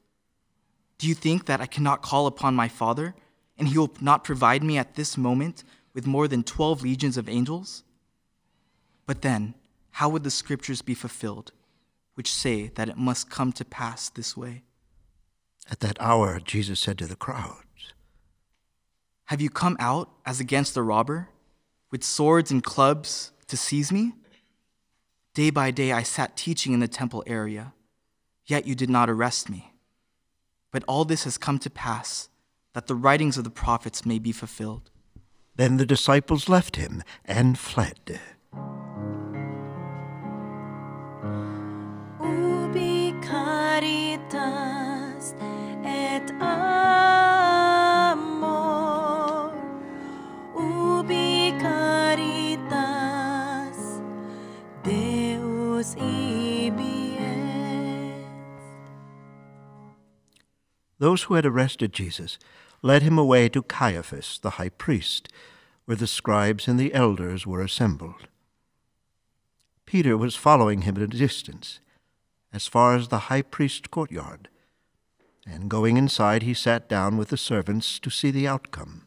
Do 0.98 1.08
you 1.08 1.14
think 1.14 1.46
that 1.46 1.60
I 1.60 1.66
cannot 1.66 2.02
call 2.02 2.26
upon 2.26 2.54
my 2.54 2.68
Father, 2.68 3.14
and 3.56 3.68
he 3.68 3.78
will 3.78 3.92
not 4.00 4.22
provide 4.22 4.62
me 4.62 4.76
at 4.78 4.94
this 4.94 5.16
moment 5.16 5.64
with 5.94 6.06
more 6.06 6.28
than 6.28 6.44
twelve 6.44 6.82
legions 6.82 7.16
of 7.16 7.28
angels? 7.28 7.82
But 9.06 9.22
then, 9.22 9.54
how 9.98 10.08
would 10.08 10.22
the 10.22 10.30
scriptures 10.30 10.80
be 10.80 10.94
fulfilled, 10.94 11.50
which 12.14 12.32
say 12.32 12.68
that 12.76 12.88
it 12.88 12.96
must 12.96 13.28
come 13.28 13.50
to 13.50 13.64
pass 13.64 14.08
this 14.08 14.36
way? 14.36 14.62
At 15.68 15.80
that 15.80 16.00
hour, 16.00 16.38
Jesus 16.38 16.78
said 16.78 16.98
to 16.98 17.06
the 17.06 17.16
crowds, 17.16 17.92
Have 19.24 19.40
you 19.40 19.50
come 19.50 19.76
out 19.80 20.08
as 20.24 20.38
against 20.38 20.76
a 20.76 20.82
robber, 20.82 21.30
with 21.90 22.04
swords 22.04 22.52
and 22.52 22.62
clubs 22.62 23.32
to 23.48 23.56
seize 23.56 23.90
me? 23.90 24.12
Day 25.34 25.50
by 25.50 25.72
day 25.72 25.90
I 25.90 26.04
sat 26.04 26.36
teaching 26.36 26.72
in 26.72 26.78
the 26.78 26.86
temple 26.86 27.24
area, 27.26 27.72
yet 28.46 28.68
you 28.68 28.76
did 28.76 28.88
not 28.88 29.10
arrest 29.10 29.50
me. 29.50 29.72
But 30.70 30.84
all 30.86 31.06
this 31.06 31.24
has 31.24 31.38
come 31.38 31.58
to 31.58 31.70
pass, 31.70 32.28
that 32.72 32.86
the 32.86 32.94
writings 32.94 33.36
of 33.36 33.42
the 33.42 33.50
prophets 33.50 34.06
may 34.06 34.20
be 34.20 34.30
fulfilled. 34.30 34.92
Then 35.56 35.76
the 35.76 35.84
disciples 35.84 36.48
left 36.48 36.76
him 36.76 37.02
and 37.24 37.58
fled. 37.58 38.20
Those 60.98 61.22
who 61.24 61.34
had 61.34 61.46
arrested 61.46 61.92
Jesus 61.92 62.38
led 62.82 63.02
him 63.02 63.18
away 63.18 63.48
to 63.50 63.62
Caiaphas, 63.62 64.38
the 64.42 64.50
high 64.50 64.68
priest, 64.68 65.28
where 65.84 65.96
the 65.96 66.06
scribes 66.06 66.68
and 66.68 66.78
the 66.78 66.92
elders 66.92 67.46
were 67.46 67.62
assembled. 67.62 68.28
Peter 69.86 70.16
was 70.16 70.36
following 70.36 70.82
him 70.82 70.96
at 70.96 71.02
a 71.02 71.06
distance, 71.06 71.80
as 72.52 72.66
far 72.66 72.94
as 72.94 73.08
the 73.08 73.30
high 73.30 73.42
priest's 73.42 73.88
courtyard, 73.88 74.48
and 75.50 75.70
going 75.70 75.96
inside, 75.96 76.42
he 76.42 76.54
sat 76.54 76.88
down 76.88 77.16
with 77.16 77.28
the 77.28 77.36
servants 77.36 77.98
to 78.00 78.10
see 78.10 78.30
the 78.30 78.46
outcome. 78.46 79.06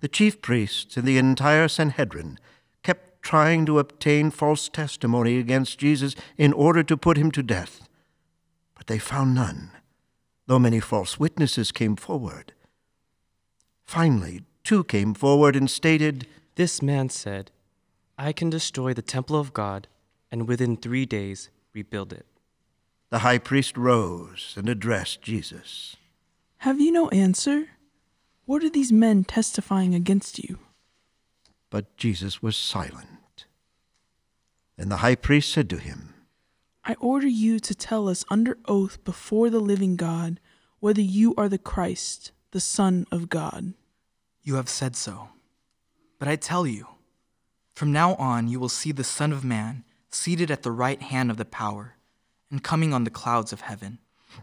The 0.00 0.08
chief 0.08 0.40
priests 0.40 0.96
and 0.96 1.06
the 1.06 1.18
entire 1.18 1.68
Sanhedrin 1.68 2.38
kept 2.82 3.22
trying 3.22 3.66
to 3.66 3.78
obtain 3.78 4.30
false 4.30 4.68
testimony 4.68 5.38
against 5.38 5.78
Jesus 5.78 6.14
in 6.38 6.52
order 6.52 6.82
to 6.82 6.96
put 6.96 7.16
him 7.16 7.30
to 7.32 7.42
death, 7.42 7.88
but 8.74 8.86
they 8.86 8.98
found 8.98 9.34
none 9.34 9.72
though 10.50 10.58
many 10.58 10.80
false 10.80 11.16
witnesses 11.16 11.70
came 11.70 11.94
forward. 11.94 12.52
Finally, 13.84 14.42
two 14.64 14.82
came 14.82 15.14
forward 15.14 15.54
and 15.54 15.70
stated, 15.70 16.26
This 16.56 16.82
man 16.82 17.08
said, 17.08 17.52
I 18.18 18.32
can 18.32 18.50
destroy 18.50 18.92
the 18.92 19.00
temple 19.00 19.38
of 19.38 19.52
God 19.52 19.86
and 20.32 20.48
within 20.48 20.76
three 20.76 21.06
days 21.06 21.50
rebuild 21.72 22.12
it. 22.12 22.26
The 23.10 23.20
high 23.20 23.38
priest 23.38 23.76
rose 23.76 24.54
and 24.56 24.68
addressed 24.68 25.20
Jesus. 25.20 25.96
Have 26.58 26.80
you 26.80 26.92
no 26.92 27.08
answer? 27.08 27.66
What 28.44 28.62
are 28.62 28.70
these 28.70 28.92
men 28.92 29.24
testifying 29.24 29.96
against 29.96 30.38
you? 30.38 30.60
But 31.70 31.96
Jesus 31.96 32.40
was 32.40 32.56
silent. 32.56 33.46
And 34.78 34.92
the 34.92 34.98
high 34.98 35.16
priest 35.16 35.52
said 35.52 35.68
to 35.70 35.78
him, 35.78 36.14
I 36.84 36.94
order 37.00 37.26
you 37.26 37.58
to 37.58 37.74
tell 37.74 38.08
us 38.08 38.24
under 38.30 38.58
oath 38.66 39.02
before 39.02 39.50
the 39.50 39.60
living 39.60 39.96
God 39.96 40.38
whether 40.78 41.02
you 41.02 41.34
are 41.36 41.48
the 41.48 41.58
Christ, 41.58 42.30
the 42.52 42.60
Son 42.60 43.06
of 43.10 43.28
God. 43.28 43.74
You 44.42 44.54
have 44.54 44.68
said 44.68 44.94
so. 44.94 45.30
But 46.20 46.28
I 46.28 46.36
tell 46.36 46.64
you, 46.64 46.86
from 47.74 47.90
now 47.90 48.14
on 48.14 48.46
you 48.46 48.60
will 48.60 48.68
see 48.68 48.92
the 48.92 49.04
Son 49.04 49.32
of 49.32 49.44
Man 49.44 49.84
seated 50.10 50.48
at 50.50 50.62
the 50.62 50.70
right 50.70 51.02
hand 51.02 51.30
of 51.30 51.36
the 51.36 51.44
power 51.44 51.96
and 52.50 52.62
coming 52.62 52.92
on 52.92 53.04
the 53.04 53.10
clouds 53.10 53.52
of 53.52 53.62
heaven. 53.62 53.98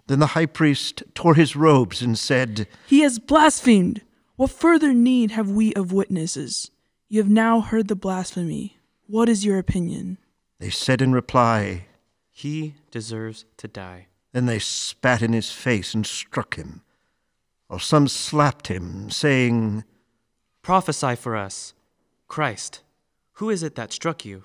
Then 0.07 0.19
the 0.19 0.27
high 0.27 0.45
priest 0.45 1.03
tore 1.13 1.35
his 1.35 1.55
robes 1.55 2.01
and 2.01 2.17
said, 2.17 2.67
He 2.87 3.01
has 3.01 3.19
blasphemed! 3.19 4.01
What 4.35 4.51
further 4.51 4.93
need 4.93 5.31
have 5.31 5.49
we 5.49 5.73
of 5.73 5.91
witnesses? 5.91 6.69
You 7.09 7.21
have 7.21 7.29
now 7.29 7.61
heard 7.61 7.87
the 7.87 7.95
blasphemy. 7.95 8.77
What 9.07 9.29
is 9.29 9.45
your 9.45 9.57
opinion? 9.57 10.17
They 10.59 10.69
said 10.69 11.01
in 11.01 11.13
reply, 11.13 11.87
He 12.31 12.75
deserves 12.91 13.45
to 13.57 13.67
die. 13.67 14.07
Then 14.33 14.45
they 14.45 14.59
spat 14.59 15.21
in 15.21 15.33
his 15.33 15.51
face 15.51 15.93
and 15.93 16.05
struck 16.05 16.55
him, 16.55 16.81
while 17.67 17.79
some 17.79 18.07
slapped 18.07 18.67
him, 18.67 19.09
saying, 19.09 19.83
Prophesy 20.61 21.15
for 21.15 21.35
us. 21.35 21.73
Christ, 22.27 22.83
who 23.33 23.49
is 23.49 23.63
it 23.63 23.75
that 23.75 23.93
struck 23.93 24.25
you? 24.25 24.43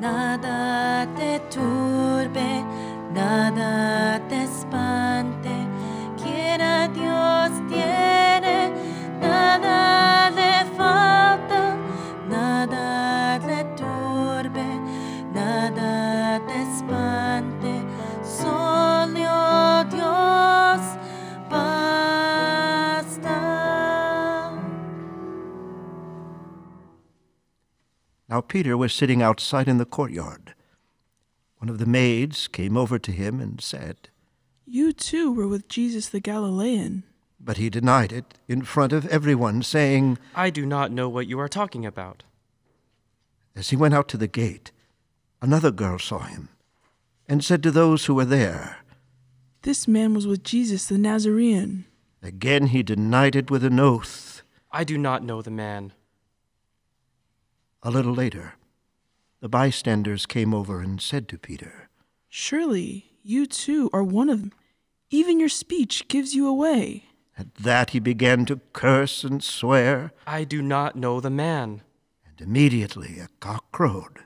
Nada 0.00 1.08
te 1.16 1.40
turbe, 1.50 2.64
nada 3.12 4.20
te 4.28 4.44
espante. 4.44 5.50
Quien 6.22 6.60
a 6.60 6.86
Dios 6.86 7.47
Now 28.38 28.42
Peter 28.42 28.76
was 28.76 28.92
sitting 28.92 29.20
outside 29.20 29.66
in 29.66 29.78
the 29.78 29.84
courtyard. 29.84 30.54
One 31.56 31.68
of 31.68 31.78
the 31.78 31.86
maids 31.86 32.46
came 32.46 32.76
over 32.76 32.96
to 32.96 33.10
him 33.10 33.40
and 33.40 33.60
said, 33.60 34.10
You 34.64 34.92
too 34.92 35.32
were 35.32 35.48
with 35.48 35.66
Jesus 35.66 36.08
the 36.08 36.20
Galilean. 36.20 37.02
but 37.40 37.56
he 37.56 37.68
denied 37.68 38.12
it 38.12 38.34
in 38.46 38.62
front 38.62 38.92
of 38.92 39.06
everyone, 39.06 39.64
saying, 39.64 40.18
I 40.36 40.50
do 40.50 40.64
not 40.64 40.92
know 40.92 41.08
what 41.08 41.26
you 41.26 41.40
are 41.40 41.48
talking 41.48 41.84
about. 41.84 42.22
As 43.56 43.70
he 43.70 43.76
went 43.76 43.94
out 43.94 44.06
to 44.10 44.16
the 44.16 44.28
gate, 44.28 44.70
another 45.42 45.72
girl 45.72 45.98
saw 45.98 46.20
him 46.20 46.48
and 47.26 47.42
said 47.42 47.60
to 47.64 47.72
those 47.72 48.04
who 48.04 48.14
were 48.14 48.24
there, 48.24 48.76
This 49.62 49.88
man 49.88 50.14
was 50.14 50.28
with 50.28 50.44
Jesus 50.44 50.86
the 50.86 50.96
Nazarene. 50.96 51.86
Again 52.22 52.68
he 52.68 52.84
denied 52.84 53.34
it 53.34 53.50
with 53.50 53.64
an 53.64 53.80
oath. 53.80 54.42
I 54.70 54.84
do 54.84 54.96
not 54.96 55.24
know 55.24 55.42
the 55.42 55.50
man. 55.50 55.92
A 57.82 57.90
little 57.90 58.12
later, 58.12 58.54
the 59.40 59.48
bystanders 59.48 60.26
came 60.26 60.52
over 60.52 60.80
and 60.80 61.00
said 61.00 61.28
to 61.28 61.38
Peter, 61.38 61.88
Surely 62.28 63.12
you 63.22 63.46
too 63.46 63.88
are 63.92 64.02
one 64.02 64.28
of 64.28 64.40
them. 64.40 64.52
Even 65.10 65.38
your 65.38 65.48
speech 65.48 66.08
gives 66.08 66.34
you 66.34 66.46
away. 66.48 67.04
At 67.38 67.54
that 67.54 67.90
he 67.90 68.00
began 68.00 68.44
to 68.46 68.60
curse 68.72 69.22
and 69.22 69.42
swear, 69.42 70.12
I 70.26 70.44
do 70.44 70.60
not 70.60 70.96
know 70.96 71.20
the 71.20 71.30
man. 71.30 71.82
and 72.26 72.40
immediately 72.40 73.20
a 73.20 73.28
cock 73.38 73.70
crowed. 73.70 74.24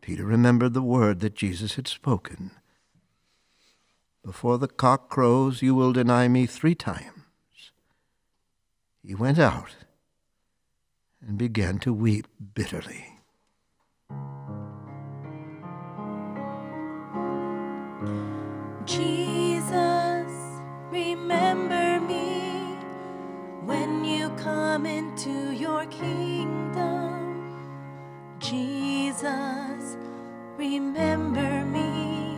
Peter 0.00 0.24
remembered 0.24 0.72
the 0.72 0.82
word 0.82 1.20
that 1.20 1.34
Jesus 1.34 1.74
had 1.74 1.88
spoken. 1.88 2.52
Before 4.24 4.56
the 4.56 4.68
cock 4.68 5.10
crows, 5.10 5.62
you 5.62 5.74
will 5.74 5.92
deny 5.92 6.28
me 6.28 6.46
three 6.46 6.74
times. 6.74 7.72
He 9.02 9.14
went 9.14 9.38
out 9.38 9.74
and 11.26 11.38
began 11.38 11.78
to 11.78 11.92
weep 11.92 12.26
bitterly. 12.54 13.06
Jesus, 18.84 20.32
remember 20.90 22.00
me 22.00 22.76
when 23.64 24.04
you 24.04 24.28
come 24.36 24.84
into 24.84 25.52
your 25.52 25.86
kingdom. 25.86 27.56
Jesus, 28.38 29.96
remember 30.58 31.64
me 31.64 32.36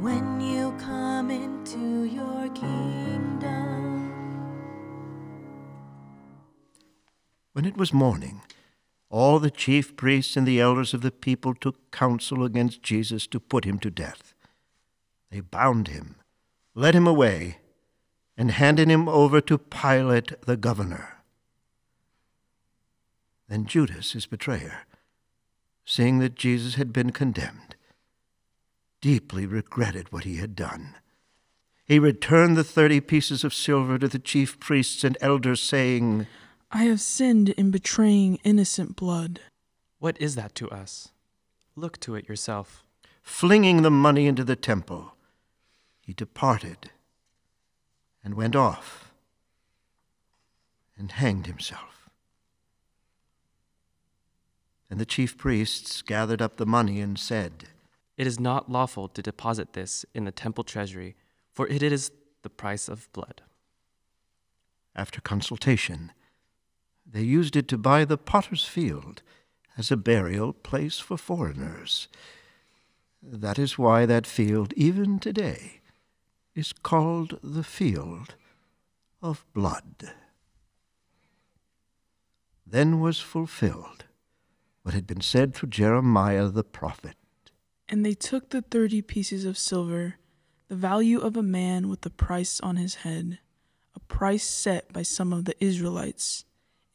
when 0.00 0.40
you 0.40 0.72
come 0.78 1.30
into 1.30 2.04
your 2.04 2.48
kingdom. 2.50 3.77
When 7.58 7.64
it 7.64 7.76
was 7.76 7.92
morning, 7.92 8.42
all 9.10 9.40
the 9.40 9.50
chief 9.50 9.96
priests 9.96 10.36
and 10.36 10.46
the 10.46 10.60
elders 10.60 10.94
of 10.94 11.00
the 11.00 11.10
people 11.10 11.56
took 11.56 11.90
counsel 11.90 12.44
against 12.44 12.84
Jesus 12.84 13.26
to 13.26 13.40
put 13.40 13.64
him 13.64 13.80
to 13.80 13.90
death. 13.90 14.32
They 15.32 15.40
bound 15.40 15.88
him, 15.88 16.14
led 16.76 16.94
him 16.94 17.08
away, 17.08 17.58
and 18.36 18.52
handed 18.52 18.88
him 18.88 19.08
over 19.08 19.40
to 19.40 19.58
Pilate 19.58 20.40
the 20.42 20.56
governor. 20.56 21.16
Then 23.48 23.66
Judas, 23.66 24.12
his 24.12 24.26
betrayer, 24.26 24.82
seeing 25.84 26.20
that 26.20 26.36
Jesus 26.36 26.76
had 26.76 26.92
been 26.92 27.10
condemned, 27.10 27.74
deeply 29.00 29.46
regretted 29.46 30.12
what 30.12 30.22
he 30.22 30.36
had 30.36 30.54
done. 30.54 30.94
He 31.84 31.98
returned 31.98 32.56
the 32.56 32.62
thirty 32.62 33.00
pieces 33.00 33.42
of 33.42 33.52
silver 33.52 33.98
to 33.98 34.06
the 34.06 34.20
chief 34.20 34.60
priests 34.60 35.02
and 35.02 35.18
elders, 35.20 35.60
saying, 35.60 36.28
I 36.70 36.84
have 36.84 37.00
sinned 37.00 37.48
in 37.50 37.70
betraying 37.70 38.38
innocent 38.44 38.94
blood. 38.94 39.40
What 39.98 40.20
is 40.20 40.34
that 40.34 40.54
to 40.56 40.68
us? 40.70 41.08
Look 41.76 41.98
to 42.00 42.14
it 42.14 42.28
yourself. 42.28 42.84
flinging 43.22 43.82
the 43.82 43.90
money 43.90 44.26
into 44.26 44.42
the 44.42 44.56
temple, 44.56 45.14
he 46.00 46.14
departed 46.14 46.90
and 48.24 48.34
went 48.34 48.56
off 48.56 49.12
and 50.96 51.12
hanged 51.12 51.46
himself. 51.46 52.08
And 54.90 54.98
the 54.98 55.06
chief 55.06 55.36
priests 55.36 56.00
gathered 56.00 56.40
up 56.40 56.56
the 56.56 56.66
money 56.66 57.00
and 57.00 57.18
said, 57.18 57.64
It 58.16 58.26
is 58.26 58.40
not 58.40 58.70
lawful 58.70 59.08
to 59.08 59.22
deposit 59.22 59.74
this 59.74 60.06
in 60.14 60.24
the 60.24 60.32
temple 60.32 60.64
treasury, 60.64 61.14
for 61.52 61.68
it 61.68 61.82
is 61.82 62.10
the 62.42 62.50
price 62.50 62.88
of 62.88 63.12
blood. 63.12 63.42
After 64.96 65.20
consultation, 65.20 66.12
they 67.10 67.22
used 67.22 67.56
it 67.56 67.68
to 67.68 67.78
buy 67.78 68.04
the 68.04 68.18
potter's 68.18 68.64
field 68.64 69.22
as 69.76 69.90
a 69.90 69.96
burial 69.96 70.52
place 70.52 70.98
for 70.98 71.16
foreigners. 71.16 72.08
That 73.22 73.58
is 73.58 73.78
why 73.78 74.06
that 74.06 74.26
field, 74.26 74.72
even 74.76 75.18
today, 75.18 75.80
is 76.54 76.72
called 76.72 77.38
the 77.42 77.64
field 77.64 78.34
of 79.22 79.44
blood. 79.54 80.12
Then 82.66 83.00
was 83.00 83.18
fulfilled 83.18 84.04
what 84.82 84.94
had 84.94 85.06
been 85.06 85.20
said 85.20 85.54
through 85.54 85.70
Jeremiah 85.70 86.48
the 86.48 86.64
prophet. 86.64 87.16
And 87.88 88.04
they 88.04 88.14
took 88.14 88.50
the 88.50 88.62
thirty 88.62 89.02
pieces 89.02 89.44
of 89.44 89.56
silver, 89.56 90.16
the 90.68 90.76
value 90.76 91.18
of 91.18 91.36
a 91.36 91.42
man 91.42 91.88
with 91.88 92.02
the 92.02 92.10
price 92.10 92.60
on 92.60 92.76
his 92.76 92.96
head, 92.96 93.38
a 93.94 94.00
price 94.00 94.44
set 94.44 94.92
by 94.92 95.02
some 95.02 95.32
of 95.32 95.46
the 95.46 95.62
Israelites, 95.64 96.44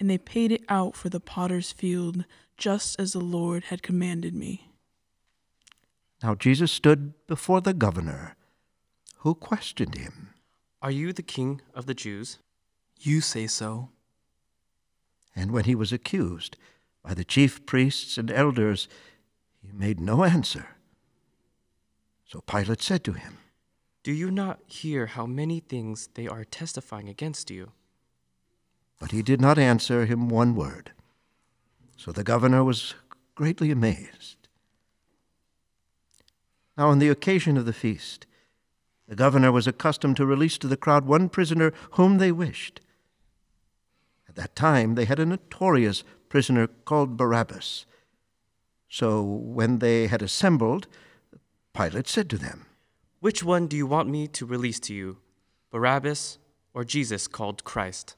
and 0.04 0.10
they 0.10 0.18
paid 0.18 0.52
it 0.52 0.66
out 0.68 0.98
for 0.98 1.08
the 1.08 1.22
potter's 1.22 1.72
field, 1.72 2.26
just 2.58 3.00
as 3.00 3.13
the 3.13 3.22
Lord 3.22 3.63
had 3.63 3.82
commanded 3.82 4.36
me. 4.36 4.70
Now 6.22 6.36
Jesus 6.36 6.74
stood 6.74 7.13
before 7.26 7.62
the 7.62 7.74
governor, 7.74 8.36
who 9.20 9.34
questioned 9.34 9.96
him. 9.96 10.34
Are 10.82 10.92
you 10.92 11.13
the 11.13 11.24
king 11.24 11.62
of 11.74 11.86
the 11.86 11.94
Jews? 11.94 12.39
You 13.00 13.22
say 13.22 13.48
so. 13.48 13.92
And 15.34 15.52
when 15.52 15.63
he 15.63 15.74
was 15.74 15.94
accused 15.94 16.58
by 17.02 17.13
the 17.13 17.24
chief 17.24 17.66
priests 17.66 18.18
and 18.18 18.30
elders, 18.30 18.89
he 19.62 19.72
made 19.72 20.02
no 20.02 20.26
answer, 20.26 20.76
So 22.26 22.42
Pilate 22.42 22.82
said 22.82 23.06
to 23.06 23.13
him, 23.13 23.38
Do 24.04 24.12
you 24.12 24.30
not 24.30 24.60
hear 24.68 25.06
how 25.06 25.26
many 25.26 25.62
things 25.62 26.10
they 26.13 26.28
are 26.28 26.44
testifying 26.44 27.08
against 27.08 27.50
you? 27.50 27.72
But 29.04 29.12
he 29.12 29.22
did 29.22 29.42
not 29.42 29.60
answer 29.60 30.06
him 30.06 30.30
one 30.30 30.56
word. 30.56 30.94
So 31.98 32.13
the 32.13 32.24
governor 32.24 32.63
was 32.63 32.96
greatly 33.36 33.70
amazed. 33.70 34.48
Now, 36.78 36.88
on 36.88 37.00
the 37.00 37.10
occasion 37.10 37.58
of 37.58 37.66
the 37.66 37.74
feast, 37.74 38.26
the 39.06 39.18
governor 39.18 39.52
was 39.52 39.68
accustomed 39.68 40.16
to 40.16 40.26
release 40.26 40.58
to 40.60 40.70
the 40.70 40.78
crowd 40.78 41.04
one 41.04 41.28
prisoner 41.28 41.74
whom 41.92 42.18
they 42.18 42.32
wished. 42.32 42.80
At 44.30 44.36
that 44.36 44.56
time, 44.56 44.96
they 44.96 45.04
had 45.04 45.20
a 45.20 45.26
notorious 45.26 46.06
prisoner 46.30 46.68
called 46.68 47.18
Barabbas. 47.18 47.86
So 48.88 49.22
when 49.22 49.80
they 49.80 50.08
had 50.08 50.22
assembled, 50.22 50.88
Pilate 51.74 52.08
said 52.08 52.30
to 52.30 52.38
them, 52.38 52.68
Which 53.20 53.44
one 53.44 53.68
do 53.68 53.76
you 53.76 53.86
want 53.86 54.08
me 54.08 54.30
to 54.30 54.46
release 54.46 54.80
to 54.80 54.94
you, 54.94 55.18
Barabbas 55.72 56.38
or 56.74 56.86
Jesus 56.86 57.28
called 57.28 57.66
Christ? 57.66 58.16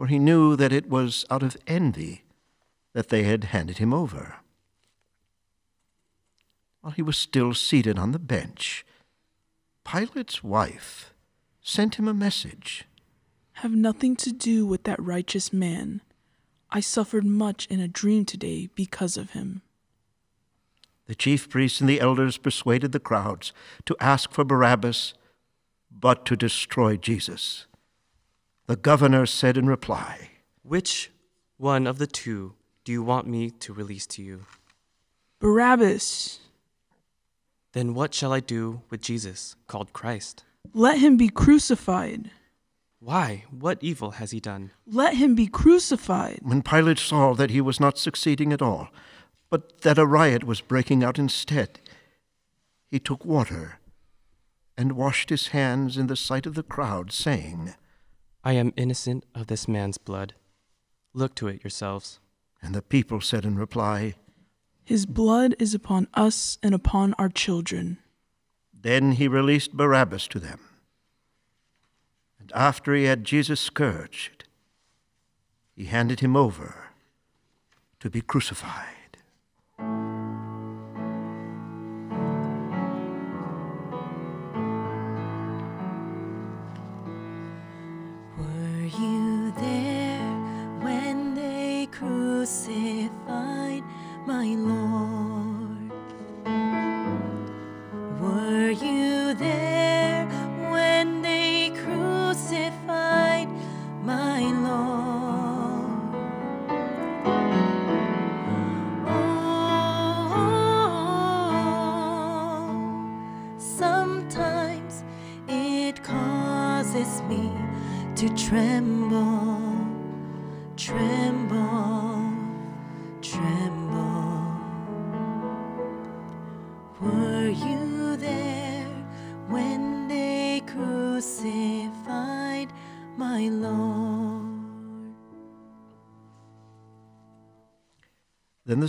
For 0.00 0.06
he 0.06 0.18
knew 0.18 0.56
that 0.56 0.72
it 0.72 0.88
was 0.88 1.26
out 1.28 1.42
of 1.42 1.58
envy 1.66 2.24
that 2.94 3.10
they 3.10 3.24
had 3.24 3.44
handed 3.44 3.76
him 3.76 3.92
over. 3.92 4.36
While 6.80 6.94
he 6.94 7.02
was 7.02 7.18
still 7.18 7.52
seated 7.52 7.98
on 7.98 8.12
the 8.12 8.18
bench, 8.18 8.86
Pilate's 9.84 10.42
wife 10.42 11.12
sent 11.60 11.96
him 11.96 12.08
a 12.08 12.14
message. 12.14 12.86
Have 13.56 13.72
nothing 13.72 14.16
to 14.16 14.32
do 14.32 14.64
with 14.64 14.84
that 14.84 14.98
righteous 14.98 15.52
man. 15.52 16.00
I 16.70 16.80
suffered 16.80 17.26
much 17.26 17.66
in 17.66 17.78
a 17.78 17.86
dream 17.86 18.24
today 18.24 18.70
because 18.74 19.18
of 19.18 19.32
him. 19.32 19.60
The 21.08 21.14
chief 21.14 21.50
priests 21.50 21.78
and 21.78 21.90
the 21.90 22.00
elders 22.00 22.38
persuaded 22.38 22.92
the 22.92 23.00
crowds 23.00 23.52
to 23.84 23.94
ask 24.00 24.32
for 24.32 24.44
Barabbas, 24.44 25.12
but 25.90 26.24
to 26.24 26.36
destroy 26.36 26.96
Jesus. 26.96 27.66
The 28.70 28.76
governor 28.76 29.26
said 29.26 29.56
in 29.56 29.66
reply, 29.66 30.30
Which 30.62 31.10
one 31.56 31.88
of 31.88 31.98
the 31.98 32.06
two 32.06 32.54
do 32.84 32.92
you 32.92 33.02
want 33.02 33.26
me 33.26 33.50
to 33.50 33.72
release 33.72 34.06
to 34.06 34.22
you? 34.22 34.46
Barabbas, 35.40 36.38
Then 37.72 37.94
what 37.94 38.14
shall 38.14 38.32
I 38.32 38.38
do 38.38 38.82
with 38.88 39.00
Jesus 39.00 39.56
called 39.66 39.92
Christ? 39.92 40.44
let 40.72 40.98
him 40.98 41.16
be 41.16 41.28
crucified. 41.28 42.30
Why? 43.00 43.42
What 43.50 43.78
evil 43.80 44.12
has 44.12 44.30
he 44.30 44.38
done? 44.38 44.70
Let 44.86 45.14
him 45.14 45.34
be 45.34 45.48
crucified. 45.48 46.38
When 46.40 46.62
Pilate 46.62 47.00
saw 47.00 47.34
that 47.34 47.50
he 47.50 47.60
was 47.60 47.80
not 47.80 47.98
succeeding 47.98 48.52
at 48.52 48.62
all, 48.62 48.90
but 49.50 49.80
that 49.80 49.98
a 49.98 50.06
riot 50.06 50.44
was 50.44 50.60
breaking 50.60 51.02
out 51.02 51.18
instead, 51.18 51.80
he 52.86 53.00
took 53.00 53.24
water 53.24 53.80
and 54.78 54.92
washed 54.92 55.30
his 55.30 55.48
hands 55.48 55.96
in 55.96 56.06
the 56.06 56.14
sight 56.14 56.46
of 56.46 56.54
the 56.54 56.62
crowd, 56.62 57.10
saying, 57.10 57.74
I 58.42 58.52
am 58.52 58.72
innocent 58.76 59.24
of 59.34 59.48
this 59.48 59.68
man's 59.68 59.98
blood. 59.98 60.34
Look 61.12 61.34
to 61.36 61.48
it 61.48 61.62
yourselves. 61.62 62.20
And 62.62 62.74
the 62.74 62.82
people 62.82 63.20
said 63.20 63.44
in 63.44 63.56
reply, 63.56 64.14
His 64.84 65.06
blood 65.06 65.54
is 65.58 65.74
upon 65.74 66.08
us 66.14 66.58
and 66.62 66.74
upon 66.74 67.14
our 67.14 67.28
children. 67.28 67.98
Then 68.72 69.12
he 69.12 69.28
released 69.28 69.76
Barabbas 69.76 70.26
to 70.28 70.38
them. 70.38 70.60
And 72.38 72.50
after 72.54 72.94
he 72.94 73.04
had 73.04 73.24
Jesus 73.24 73.60
scourged, 73.60 74.44
he 75.74 75.84
handed 75.84 76.20
him 76.20 76.36
over 76.36 76.90
to 78.00 78.10
be 78.10 78.20
crucified. 78.20 78.99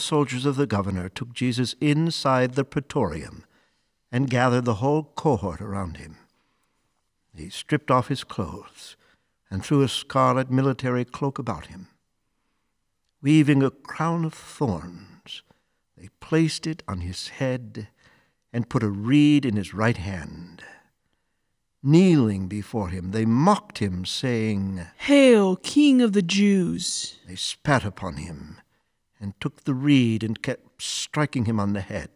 Soldiers 0.02 0.46
of 0.46 0.58
the 0.58 0.68
governor 0.68 1.08
took 1.08 1.32
Jesus 1.32 1.76
inside 1.80 2.56
the 2.56 2.66
praetorium 2.66 3.46
and 4.12 4.30
gathered 4.30 4.66
the 4.66 4.76
whole 4.76 5.04
cohort 5.16 5.62
around 5.62 5.98
him. 5.98 6.18
He 7.34 7.50
stripped 7.50 7.90
off 7.90 8.10
his 8.10 8.26
clothes 8.26 8.98
and 9.50 9.64
threw 9.64 9.82
a 9.82 9.88
scarlet 9.88 10.52
military 10.52 11.06
cloak 11.06 11.40
about 11.40 11.68
him. 11.68 11.88
Weaving 13.22 13.64
a 13.64 13.72
crown 13.72 14.26
of 14.26 14.34
thorns, 14.34 15.44
they 15.96 16.10
placed 16.20 16.68
it 16.68 16.84
on 16.88 17.02
his 17.02 17.30
head 17.30 17.88
and 18.52 18.70
put 18.70 18.84
a 18.84 18.90
reed 18.90 19.46
in 19.46 19.56
his 19.56 19.74
right 19.74 19.98
hand. 19.98 20.64
Kneeling 21.84 22.48
before 22.48 22.90
him, 22.90 23.12
they 23.12 23.26
mocked 23.26 23.78
him, 23.80 24.06
saying, 24.06 24.86
Hail, 24.98 25.56
King 25.56 26.02
of 26.02 26.14
the 26.14 26.22
Jews! 26.22 27.18
They 27.28 27.36
spat 27.36 27.86
upon 27.86 28.18
him 28.18 28.58
and 29.22 29.40
took 29.40 29.64
the 29.64 29.76
reed 29.76 30.24
and 30.24 30.42
kept 30.42 30.82
striking 30.82 31.46
him 31.46 31.60
on 31.60 31.74
the 31.74 31.82
head. 31.82 32.10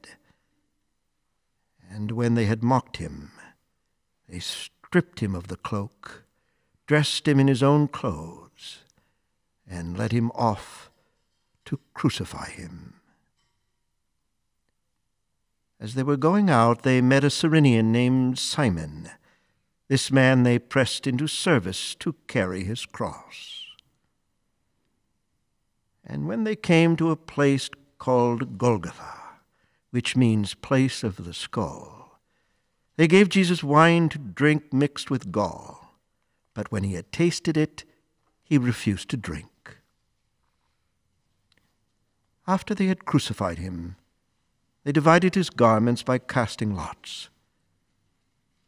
And 1.89 2.11
when 2.11 2.33
they 2.33 2.45
had 2.45 2.63
mocked 2.63 2.97
him, 2.97 3.31
they 4.27 4.39
stripped 4.39 5.19
him 5.19 5.35
of 5.35 5.47
the 5.47 5.55
cloak, 5.55 6.23
dressed 6.87 7.27
him 7.27 7.39
in 7.39 7.47
his 7.47 7.61
own 7.61 7.87
clothes, 7.87 8.79
and 9.69 9.97
led 9.97 10.11
him 10.11 10.31
off 10.31 10.89
to 11.65 11.79
crucify 11.93 12.49
him. 12.49 12.95
As 15.79 15.93
they 15.93 16.03
were 16.03 16.17
going 16.17 16.49
out, 16.49 16.81
they 16.81 17.01
met 17.01 17.23
a 17.23 17.29
Cyrenian 17.29 17.91
named 17.91 18.39
Simon. 18.39 19.09
This 19.87 20.11
man 20.11 20.43
they 20.43 20.57
pressed 20.57 21.05
into 21.05 21.27
service 21.27 21.93
to 21.95 22.15
carry 22.27 22.63
his 22.63 22.85
cross. 22.85 23.64
And 26.05 26.27
when 26.27 26.43
they 26.43 26.55
came 26.55 26.95
to 26.97 27.11
a 27.11 27.15
place 27.15 27.69
called 27.97 28.57
Golgotha, 28.57 29.13
which 29.91 30.15
means 30.15 30.53
place 30.53 31.03
of 31.03 31.25
the 31.25 31.33
skull, 31.33 32.19
they 32.97 33.07
gave 33.07 33.29
Jesus 33.29 33.63
wine 33.63 34.09
to 34.09 34.17
drink 34.17 34.71
mixed 34.71 35.09
with 35.09 35.31
gall. 35.31 35.95
But 36.53 36.71
when 36.71 36.83
he 36.83 36.93
had 36.93 37.11
tasted 37.11 37.57
it, 37.57 37.83
he 38.43 38.57
refused 38.57 39.09
to 39.09 39.17
drink. 39.17 39.77
After 42.47 42.75
they 42.75 42.85
had 42.85 43.05
crucified 43.05 43.57
him, 43.57 43.95
they 44.83 44.91
divided 44.91 45.33
his 45.33 45.49
garments 45.49 46.03
by 46.03 46.19
casting 46.19 46.75
lots. 46.75 47.29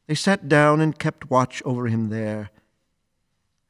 They 0.07 0.15
sat 0.15 0.49
down 0.49 0.81
and 0.81 0.97
kept 0.97 1.29
watch 1.29 1.61
over 1.63 1.87
him 1.87 2.09
there. 2.09 2.49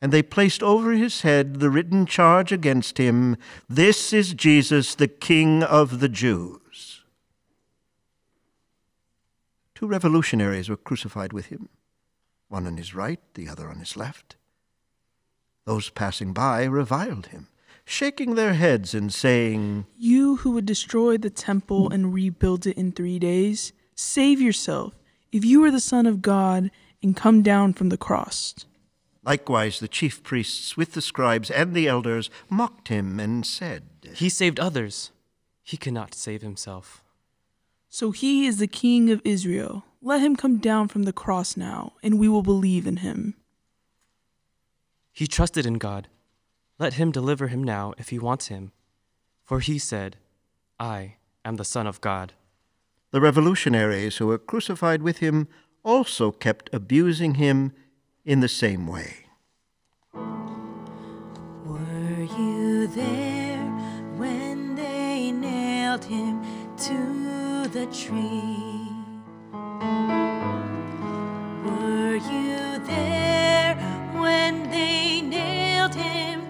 And 0.02 0.14
they 0.14 0.22
placed 0.22 0.62
over 0.62 0.92
his 0.92 1.22
head 1.22 1.60
the 1.60 1.70
written 1.70 2.06
charge 2.06 2.52
against 2.52 2.98
him 2.98 3.38
This 3.68 4.14
is 4.14 4.34
Jesus, 4.34 4.96
the 4.96 5.08
King 5.08 5.64
of 5.64 6.00
the 6.00 6.10
Jews. 6.10 7.04
Two 9.74 9.88
revolutionaries 9.88 10.70
were 10.70 10.78
crucified 10.78 11.34
with 11.34 11.48
him, 11.48 11.70
one 12.48 12.66
on 12.66 12.78
his 12.78 12.96
right, 12.96 13.20
the 13.36 13.48
other 13.48 13.70
on 13.70 13.78
his 13.78 13.96
left. 13.96 14.36
Those 15.66 15.90
passing 15.90 16.34
by 16.34 16.64
reviled 16.64 17.28
him, 17.28 17.48
shaking 17.86 18.36
their 18.36 18.54
heads 18.54 18.94
and 18.94 19.14
saying, 19.14 19.86
You 19.96 20.38
who 20.38 20.52
would 20.52 20.66
destroy 20.66 21.18
the 21.18 21.30
temple 21.30 21.90
and 21.92 22.14
rebuild 22.14 22.66
it 22.66 22.78
in 22.78 22.92
three 22.92 23.20
days, 23.20 23.74
save 23.94 24.42
yourself 24.42 24.96
if 25.32 25.44
you 25.44 25.64
are 25.64 25.72
the 25.72 25.80
Son 25.80 26.06
of 26.06 26.22
God 26.22 26.72
and 27.04 27.16
come 27.16 27.42
down 27.44 27.74
from 27.74 27.90
the 27.90 27.98
cross. 27.98 28.66
Likewise, 29.28 29.82
the 29.82 29.90
chief 29.90 30.24
priests 30.24 30.78
with 30.78 30.94
the 30.94 31.02
scribes 31.02 31.52
and 31.52 31.74
the 31.74 31.86
elders 31.86 32.30
mocked 32.50 32.88
him 32.88 33.20
and 33.20 33.46
said, 33.46 33.84
He 34.16 34.30
saved 34.30 34.58
others. 34.58 35.12
He 35.62 35.76
cannot 35.76 36.16
save 36.16 36.42
himself. 36.42 37.04
So 37.90 38.12
he 38.12 38.48
is 38.48 38.58
the 38.58 38.68
king 38.68 39.12
of 39.12 39.22
Israel. 39.26 39.84
Let 40.02 40.22
him 40.22 40.38
come 40.38 40.60
down 40.60 40.88
from 40.88 41.04
the 41.04 41.12
cross 41.12 41.58
now, 41.58 41.92
and 42.02 42.18
we 42.18 42.30
will 42.30 42.42
believe 42.42 42.88
in 42.88 42.98
him. 42.98 43.36
He 45.12 45.28
trusted 45.28 45.66
in 45.66 45.74
God. 45.74 46.08
Let 46.80 46.94
him 46.94 47.12
deliver 47.12 47.50
him 47.50 47.62
now 47.62 47.94
if 47.98 48.10
he 48.10 48.20
wants 48.20 48.48
him. 48.48 48.72
For 49.44 49.60
he 49.60 49.78
said, 49.78 50.16
I 50.80 51.16
am 51.44 51.58
the 51.58 51.66
Son 51.66 51.86
of 51.86 52.00
God. 52.00 52.32
The 53.12 53.20
revolutionaries 53.20 54.18
who 54.18 54.28
were 54.28 54.38
crucified 54.38 55.02
with 55.02 55.18
him 55.18 55.50
also 55.84 56.32
kept 56.32 56.70
abusing 56.72 57.34
him 57.34 57.74
in 58.28 58.42
the 58.42 58.50
same 58.50 58.86
way. 58.86 59.14
Were 61.66 62.24
you 62.38 62.88
there 62.88 63.64
when 64.18 64.76
they 64.76 65.32
nailed 65.32 66.04
him 66.04 66.44
to 66.88 67.70
the 67.70 67.86
tree? 67.86 68.92
Were 71.66 72.18
you 72.34 72.80
there 72.86 73.76
when 74.22 74.70
they 74.72 75.22
nailed 75.22 75.96
him 75.96 76.47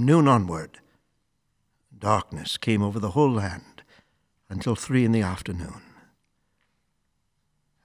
From 0.00 0.06
noon 0.06 0.28
onward, 0.28 0.78
darkness 1.98 2.56
came 2.56 2.82
over 2.82 2.98
the 2.98 3.10
whole 3.10 3.30
land 3.30 3.82
until 4.48 4.74
three 4.74 5.04
in 5.04 5.12
the 5.12 5.20
afternoon. 5.20 5.82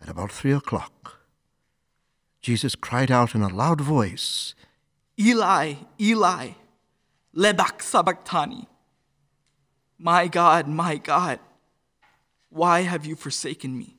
At 0.01 0.08
about 0.08 0.32
three 0.32 0.54
o'clock, 0.54 1.19
Jesus 2.41 2.73
cried 2.73 3.12
out 3.12 3.36
in 3.36 3.41
a 3.41 3.54
loud 3.54 3.82
voice, 3.82 4.56
Eli, 5.19 5.73
Eli, 5.99 6.51
lema 7.36 7.82
sabachthani. 7.82 8.65
My 9.99 10.30
God, 10.30 10.69
my 10.69 10.95
God, 10.95 11.39
why 12.49 12.84
have 12.84 13.06
you 13.06 13.17
forsaken 13.17 13.78
me? 13.78 13.97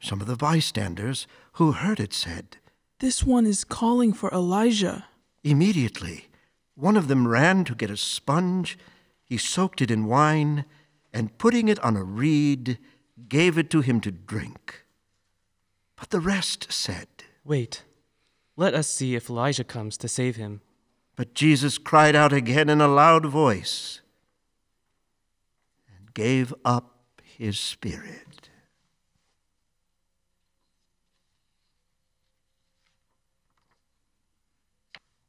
Some 0.00 0.22
of 0.22 0.26
the 0.26 0.36
bystanders 0.36 1.26
who 1.60 1.72
heard 1.72 2.00
it 2.00 2.14
said, 2.14 2.56
This 3.00 3.22
one 3.22 3.44
is 3.44 3.64
calling 3.64 4.14
for 4.14 4.30
Elijah. 4.32 5.04
Immediately, 5.44 6.28
one 6.76 6.96
of 6.96 7.08
them 7.08 7.26
ran 7.26 7.64
to 7.64 7.74
get 7.74 7.90
a 7.90 7.96
sponge. 7.96 8.78
He 9.24 9.38
soaked 9.38 9.80
it 9.82 9.90
in 9.90 10.06
wine, 10.06 10.64
and 11.12 11.36
putting 11.38 11.68
it 11.68 11.80
on 11.80 11.96
a 11.96 12.04
reed, 12.04 12.78
gave 13.28 13.58
it 13.58 13.70
to 13.70 13.80
him 13.80 14.00
to 14.02 14.12
drink. 14.12 14.84
But 15.96 16.10
the 16.10 16.20
rest 16.20 16.70
said, 16.70 17.08
Wait, 17.44 17.82
let 18.56 18.74
us 18.74 18.86
see 18.86 19.14
if 19.14 19.30
Elijah 19.30 19.64
comes 19.64 19.96
to 19.96 20.08
save 20.08 20.36
him. 20.36 20.60
But 21.16 21.32
Jesus 21.32 21.78
cried 21.78 22.14
out 22.14 22.34
again 22.34 22.68
in 22.68 22.82
a 22.82 22.88
loud 22.88 23.24
voice 23.24 24.02
and 25.88 26.12
gave 26.12 26.52
up 26.64 26.98
his 27.22 27.58
spirit. 27.58 28.50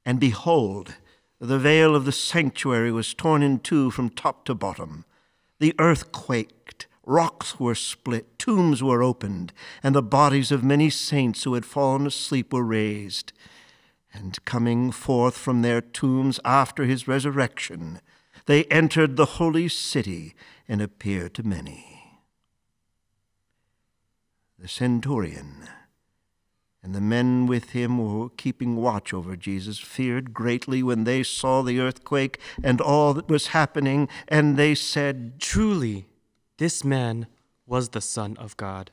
And 0.05 0.19
behold, 0.19 0.95
the 1.39 1.59
veil 1.59 1.95
of 1.95 2.05
the 2.05 2.11
sanctuary 2.11 2.91
was 2.91 3.13
torn 3.13 3.43
in 3.43 3.59
two 3.59 3.91
from 3.91 4.09
top 4.09 4.45
to 4.45 4.55
bottom. 4.55 5.05
The 5.59 5.75
earth 5.79 6.11
quaked, 6.11 6.87
rocks 7.05 7.59
were 7.59 7.75
split, 7.75 8.39
tombs 8.39 8.81
were 8.81 9.03
opened, 9.03 9.53
and 9.83 9.93
the 9.93 10.01
bodies 10.01 10.51
of 10.51 10.63
many 10.63 10.89
saints 10.89 11.43
who 11.43 11.53
had 11.53 11.65
fallen 11.65 12.07
asleep 12.07 12.53
were 12.53 12.63
raised. 12.63 13.33
And 14.13 14.43
coming 14.45 14.91
forth 14.91 15.37
from 15.37 15.61
their 15.61 15.81
tombs 15.81 16.39
after 16.43 16.85
his 16.85 17.07
resurrection, 17.07 18.01
they 18.45 18.63
entered 18.65 19.15
the 19.15 19.25
holy 19.25 19.67
city 19.67 20.33
and 20.67 20.81
appeared 20.81 21.33
to 21.35 21.43
many. 21.43 21.93
The 24.57 24.67
centurion 24.67 25.69
and 26.87 26.95
the 26.95 27.01
men 27.01 27.47
with 27.47 27.71
him 27.71 27.97
who 27.97 28.19
were 28.19 28.29
keeping 28.29 28.77
watch 28.77 29.13
over 29.13 29.35
Jesus 29.35 29.77
feared 29.77 30.33
greatly 30.33 30.81
when 30.81 31.03
they 31.03 31.21
saw 31.21 31.61
the 31.61 31.81
earthquake 31.81 32.39
and 32.63 32.79
all 32.79 33.13
that 33.13 33.27
was 33.27 33.47
happening, 33.47 34.07
and 34.29 34.55
they 34.55 34.73
said, 34.73 35.37
Truly, 35.37 36.07
this 36.59 36.85
man 36.85 37.27
was 37.65 37.89
the 37.89 37.99
Son 37.99 38.37
of 38.37 38.55
God. 38.55 38.91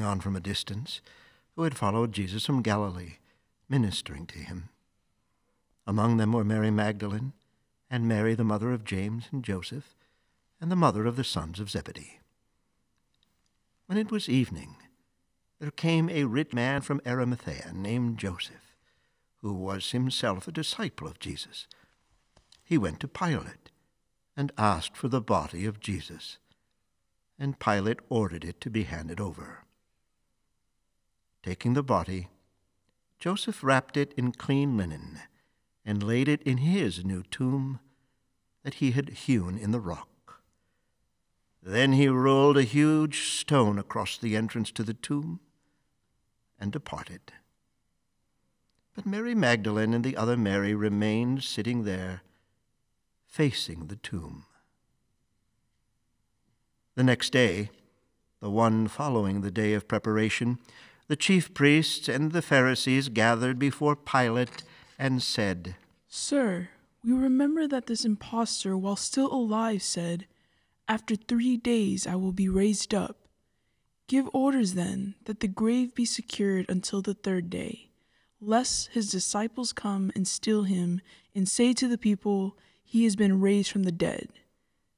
Looking 0.00 0.10
on 0.10 0.20
from 0.20 0.34
a 0.34 0.40
distance, 0.40 1.02
who 1.54 1.62
had 1.62 1.76
followed 1.76 2.12
Jesus 2.12 2.46
from 2.46 2.62
Galilee, 2.62 3.18
ministering 3.68 4.24
to 4.28 4.38
him. 4.38 4.70
Among 5.86 6.16
them 6.16 6.32
were 6.32 6.42
Mary 6.42 6.70
Magdalene, 6.70 7.34
and 7.90 8.08
Mary, 8.08 8.34
the 8.34 8.42
mother 8.42 8.72
of 8.72 8.82
James 8.82 9.26
and 9.30 9.44
Joseph, 9.44 9.94
and 10.58 10.70
the 10.70 10.76
mother 10.76 11.04
of 11.04 11.16
the 11.16 11.24
sons 11.24 11.60
of 11.60 11.68
Zebedee. 11.68 12.18
When 13.84 13.98
it 13.98 14.10
was 14.10 14.26
evening, 14.26 14.76
there 15.58 15.70
came 15.70 16.08
a 16.08 16.24
rich 16.24 16.54
man 16.54 16.80
from 16.80 17.02
Arimathea 17.06 17.70
named 17.74 18.16
Joseph, 18.16 18.74
who 19.42 19.52
was 19.52 19.90
himself 19.90 20.48
a 20.48 20.52
disciple 20.52 21.08
of 21.08 21.18
Jesus. 21.18 21.66
He 22.64 22.78
went 22.78 23.00
to 23.00 23.08
Pilate 23.08 23.70
and 24.34 24.50
asked 24.56 24.96
for 24.96 25.08
the 25.08 25.20
body 25.20 25.66
of 25.66 25.78
Jesus 25.78 26.38
and 27.40 27.58
Pilate 27.58 28.00
ordered 28.10 28.44
it 28.44 28.60
to 28.60 28.70
be 28.70 28.84
handed 28.84 29.18
over. 29.18 29.64
Taking 31.42 31.74
the 31.74 31.82
body, 31.82 32.28
Joseph 33.18 33.62
wrapped 33.62 33.96
it 33.96 34.12
in 34.16 34.32
clean 34.32 34.76
linen 34.76 35.20
and 35.84 36.02
laid 36.02 36.28
it 36.28 36.42
in 36.42 36.58
his 36.58 37.04
new 37.04 37.22
tomb 37.22 37.80
that 38.62 38.74
he 38.74 38.90
had 38.90 39.08
hewn 39.10 39.58
in 39.58 39.70
the 39.70 39.80
rock. 39.80 40.42
Then 41.62 41.92
he 41.92 42.08
rolled 42.08 42.56
a 42.56 42.62
huge 42.62 43.20
stone 43.30 43.78
across 43.78 44.16
the 44.16 44.36
entrance 44.36 44.70
to 44.72 44.82
the 44.82 44.94
tomb 44.94 45.40
and 46.58 46.72
departed. 46.72 47.32
But 48.94 49.06
Mary 49.06 49.34
Magdalene 49.34 49.94
and 49.94 50.04
the 50.04 50.16
other 50.16 50.36
Mary 50.36 50.74
remained 50.74 51.42
sitting 51.42 51.84
there, 51.84 52.22
facing 53.26 53.86
the 53.86 53.96
tomb. 53.96 54.46
The 56.96 57.04
next 57.04 57.30
day, 57.30 57.70
the 58.40 58.50
one 58.50 58.88
following 58.88 59.40
the 59.40 59.50
day 59.50 59.74
of 59.74 59.88
preparation, 59.88 60.58
the 61.10 61.16
chief 61.16 61.52
priests 61.52 62.08
and 62.08 62.30
the 62.30 62.40
Pharisees 62.40 63.08
gathered 63.08 63.58
before 63.58 63.96
Pilate 63.96 64.62
and 64.96 65.20
said, 65.20 65.74
Sir, 66.06 66.68
we 67.04 67.12
remember 67.12 67.66
that 67.66 67.86
this 67.86 68.04
impostor, 68.04 68.78
while 68.78 68.94
still 68.94 69.26
alive, 69.32 69.82
said, 69.82 70.28
After 70.86 71.16
three 71.16 71.56
days 71.56 72.06
I 72.06 72.14
will 72.14 72.30
be 72.30 72.48
raised 72.48 72.94
up. 72.94 73.26
Give 74.06 74.30
orders 74.32 74.74
then 74.74 75.16
that 75.24 75.40
the 75.40 75.48
grave 75.48 75.96
be 75.96 76.04
secured 76.04 76.66
until 76.68 77.02
the 77.02 77.14
third 77.14 77.50
day, 77.50 77.90
lest 78.40 78.90
his 78.90 79.10
disciples 79.10 79.72
come 79.72 80.12
and 80.14 80.28
steal 80.28 80.62
him 80.62 81.00
and 81.34 81.48
say 81.48 81.72
to 81.72 81.88
the 81.88 81.98
people, 81.98 82.56
He 82.84 83.02
has 83.02 83.16
been 83.16 83.40
raised 83.40 83.72
from 83.72 83.82
the 83.82 83.90
dead. 83.90 84.28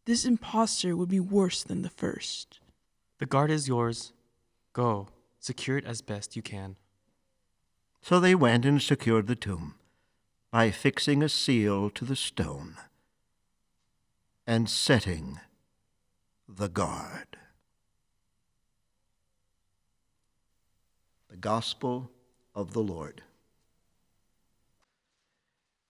This 0.04 0.26
impostor 0.26 0.94
would 0.94 1.08
be 1.08 1.20
worse 1.20 1.62
than 1.62 1.80
the 1.80 1.88
first. 1.88 2.60
The 3.18 3.24
guard 3.24 3.50
is 3.50 3.66
yours. 3.66 4.12
Go, 4.74 5.08
secure 5.42 5.76
it 5.76 5.84
as 5.84 6.00
best 6.02 6.36
you 6.36 6.42
can. 6.42 6.76
So 8.00 8.20
they 8.20 8.34
went 8.34 8.64
and 8.64 8.80
secured 8.80 9.26
the 9.26 9.36
tomb 9.36 9.74
by 10.50 10.70
fixing 10.70 11.22
a 11.22 11.28
seal 11.28 11.90
to 11.90 12.04
the 12.04 12.16
stone 12.16 12.76
and 14.46 14.70
setting 14.70 15.40
the 16.48 16.68
guard. 16.68 17.36
The 21.28 21.36
Gospel 21.36 22.10
of 22.54 22.72
the 22.72 22.82
Lord. 22.82 23.22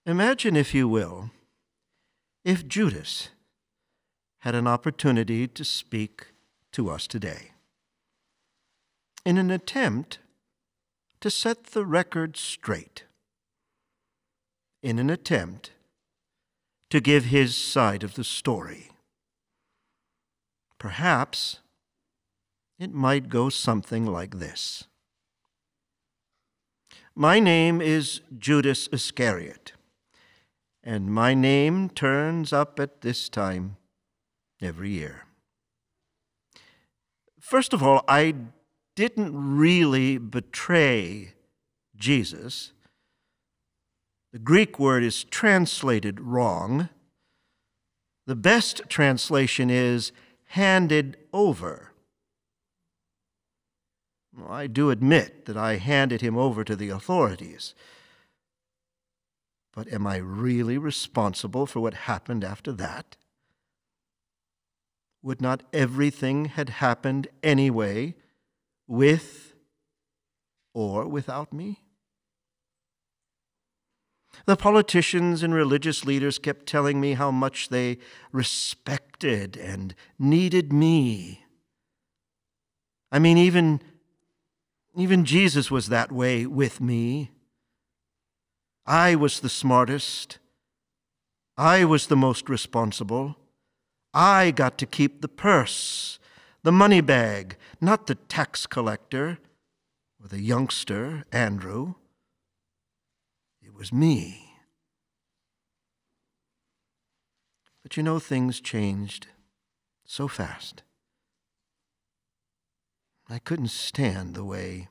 Imagine, 0.06 0.56
if 0.56 0.74
you 0.74 0.88
will, 0.88 1.30
if 2.44 2.66
Judas 2.66 3.28
had 4.38 4.54
an 4.54 4.66
opportunity 4.66 5.46
to 5.46 5.64
speak 5.64 6.28
to 6.72 6.90
us 6.90 7.06
today. 7.06 7.52
In 9.24 9.38
an 9.38 9.52
attempt 9.52 10.18
to 11.20 11.30
set 11.30 11.66
the 11.66 11.86
record 11.86 12.36
straight, 12.36 13.04
in 14.82 14.98
an 14.98 15.10
attempt 15.10 15.70
to 16.90 17.00
give 17.00 17.26
his 17.26 17.54
side 17.54 18.02
of 18.02 18.14
the 18.14 18.24
story. 18.24 18.90
Perhaps 20.78 21.60
it 22.80 22.92
might 22.92 23.28
go 23.28 23.48
something 23.48 24.04
like 24.04 24.40
this 24.40 24.84
My 27.14 27.38
name 27.38 27.80
is 27.80 28.22
Judas 28.36 28.88
Iscariot, 28.90 29.72
and 30.82 31.14
my 31.14 31.32
name 31.32 31.90
turns 31.90 32.52
up 32.52 32.80
at 32.80 33.02
this 33.02 33.28
time 33.28 33.76
every 34.60 34.90
year. 34.90 35.26
First 37.38 37.72
of 37.72 37.84
all, 37.84 38.04
I 38.08 38.34
didn't 39.02 39.56
really 39.56 40.16
betray 40.16 41.32
Jesus. 41.96 42.70
The 44.32 44.38
Greek 44.38 44.78
word 44.78 45.02
is 45.02 45.24
translated 45.24 46.20
wrong. 46.20 46.88
The 48.28 48.36
best 48.36 48.82
translation 48.88 49.70
is 49.70 50.12
handed 50.50 51.16
over. 51.32 51.90
Well, 54.38 54.52
I 54.52 54.68
do 54.68 54.90
admit 54.90 55.46
that 55.46 55.56
I 55.56 55.78
handed 55.78 56.20
him 56.20 56.38
over 56.38 56.62
to 56.62 56.76
the 56.76 56.90
authorities. 56.90 57.74
But 59.74 59.92
am 59.92 60.06
I 60.06 60.18
really 60.18 60.78
responsible 60.78 61.66
for 61.66 61.80
what 61.80 61.94
happened 61.94 62.44
after 62.44 62.70
that? 62.74 63.16
Would 65.24 65.40
not 65.40 65.64
everything 65.72 66.44
had 66.44 66.68
happened 66.68 67.26
anyway, 67.42 68.14
with 68.92 69.54
or 70.74 71.08
without 71.08 71.50
me? 71.50 71.80
The 74.44 74.56
politicians 74.56 75.42
and 75.42 75.54
religious 75.54 76.04
leaders 76.04 76.38
kept 76.38 76.66
telling 76.66 77.00
me 77.00 77.14
how 77.14 77.30
much 77.30 77.70
they 77.70 77.98
respected 78.32 79.56
and 79.56 79.94
needed 80.18 80.72
me. 80.74 81.44
I 83.10 83.18
mean, 83.18 83.38
even, 83.38 83.80
even 84.94 85.24
Jesus 85.24 85.70
was 85.70 85.88
that 85.88 86.12
way 86.12 86.44
with 86.44 86.80
me. 86.80 87.30
I 88.84 89.14
was 89.14 89.40
the 89.40 89.48
smartest. 89.48 90.38
I 91.56 91.84
was 91.84 92.08
the 92.08 92.16
most 92.16 92.48
responsible. 92.48 93.36
I 94.12 94.50
got 94.50 94.76
to 94.78 94.86
keep 94.86 95.22
the 95.22 95.28
purse, 95.28 96.18
the 96.62 96.72
money 96.72 97.00
bag, 97.00 97.56
not 97.80 98.06
the 98.06 98.14
tax 98.14 98.66
collector 98.66 99.38
or 100.20 100.28
the 100.28 100.40
youngster, 100.40 101.24
Andrew. 101.32 101.94
It 103.60 103.74
was 103.74 103.92
me. 103.92 104.52
But 107.82 107.96
you 107.96 108.02
know, 108.02 108.18
things 108.18 108.60
changed 108.60 109.26
so 110.04 110.28
fast. 110.28 110.82
I 113.28 113.38
couldn't 113.38 113.68
stand 113.68 114.34
the 114.34 114.44
way 114.44 114.88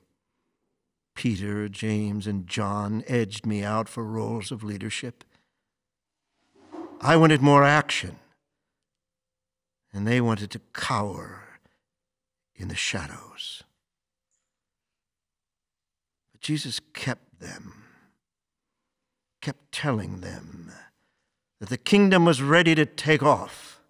Peter, 1.16 1.70
James, 1.70 2.28
and 2.28 2.48
John 2.48 3.04
edged 3.08 3.46
me 3.46 3.64
out 3.64 3.88
for 3.88 4.04
roles 4.04 4.52
of 4.52 4.64
leadership. 4.64 5.24
I 7.00 7.16
wanted 7.18 7.42
more 7.42 7.64
action, 7.64 8.18
and 9.94 10.08
they 10.08 10.22
wanted 10.22 10.52
to 10.52 10.62
cower 10.74 11.51
in 12.62 12.68
the 12.68 12.76
shadows. 12.76 13.64
But 16.32 16.42
Jesus 16.42 16.80
kept 16.94 17.40
them, 17.40 17.84
kept 19.42 19.72
telling 19.72 20.22
them 20.22 20.72
that 21.60 21.70
the 21.70 21.78
kingdom 21.78 22.26
was 22.26 22.42
ready 22.42 22.76
to 22.76 22.86
take 22.86 23.24
off. 23.24 23.82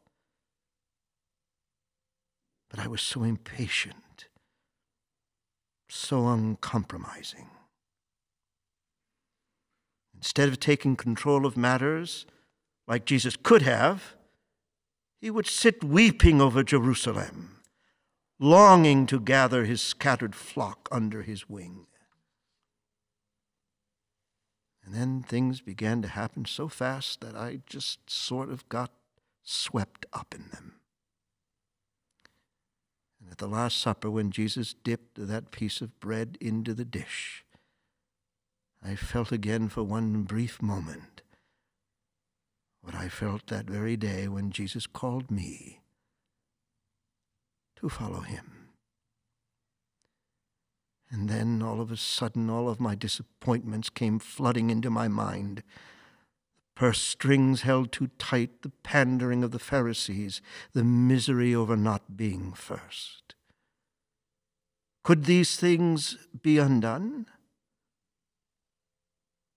But 2.69 2.79
I 2.79 2.87
was 2.87 3.01
so 3.01 3.23
impatient, 3.23 4.27
so 5.89 6.27
uncompromising. 6.27 7.49
Instead 10.15 10.49
of 10.49 10.59
taking 10.59 10.95
control 10.95 11.45
of 11.45 11.57
matters 11.57 12.25
like 12.87 13.05
Jesus 13.05 13.35
could 13.35 13.63
have, 13.63 14.15
he 15.19 15.29
would 15.29 15.47
sit 15.47 15.83
weeping 15.83 16.41
over 16.41 16.63
Jerusalem, 16.63 17.60
longing 18.41 19.05
to 19.05 19.19
gather 19.19 19.65
his 19.65 19.81
scattered 19.81 20.33
flock 20.33 20.89
under 20.91 21.21
his 21.21 21.47
wing. 21.47 21.85
And 24.83 24.95
then 24.95 25.21
things 25.21 25.61
began 25.61 26.01
to 26.01 26.07
happen 26.07 26.45
so 26.45 26.67
fast 26.67 27.21
that 27.21 27.35
I 27.35 27.61
just 27.67 28.09
sort 28.09 28.49
of 28.49 28.67
got 28.67 28.91
swept 29.43 30.07
up 30.11 30.33
in 30.33 30.49
them. 30.49 30.79
And 33.21 33.31
at 33.31 33.37
the 33.37 33.47
Last 33.47 33.77
Supper, 33.77 34.09
when 34.09 34.31
Jesus 34.31 34.73
dipped 34.73 35.15
that 35.15 35.51
piece 35.51 35.79
of 35.79 35.99
bread 35.99 36.35
into 36.41 36.73
the 36.73 36.83
dish, 36.83 37.45
I 38.83 38.95
felt 38.95 39.31
again 39.31 39.69
for 39.69 39.83
one 39.83 40.23
brief 40.23 40.63
moment 40.63 41.21
what 42.81 42.95
I 42.95 43.09
felt 43.09 43.45
that 43.47 43.69
very 43.69 43.95
day 43.95 44.27
when 44.27 44.49
Jesus 44.49 44.87
called 44.87 45.29
me 45.29 45.80
to 47.81 47.89
follow 47.89 48.21
him. 48.21 48.69
And 51.09 51.27
then 51.27 51.61
all 51.61 51.81
of 51.81 51.91
a 51.91 51.97
sudden, 51.97 52.49
all 52.49 52.69
of 52.69 52.79
my 52.79 52.95
disappointments 52.95 53.89
came 53.89 54.17
flooding 54.17 54.69
into 54.69 54.89
my 54.89 55.09
mind. 55.09 55.57
The 55.57 55.63
purse 56.75 57.01
strings 57.01 57.63
held 57.63 57.91
too 57.91 58.09
tight, 58.17 58.61
the 58.61 58.71
pandering 58.83 59.43
of 59.43 59.51
the 59.51 59.59
Pharisees, 59.59 60.41
the 60.71 60.85
misery 60.85 61.53
over 61.53 61.75
not 61.75 62.15
being 62.15 62.53
first. 62.53 63.35
Could 65.03 65.25
these 65.25 65.57
things 65.57 66.17
be 66.41 66.59
undone? 66.59 67.25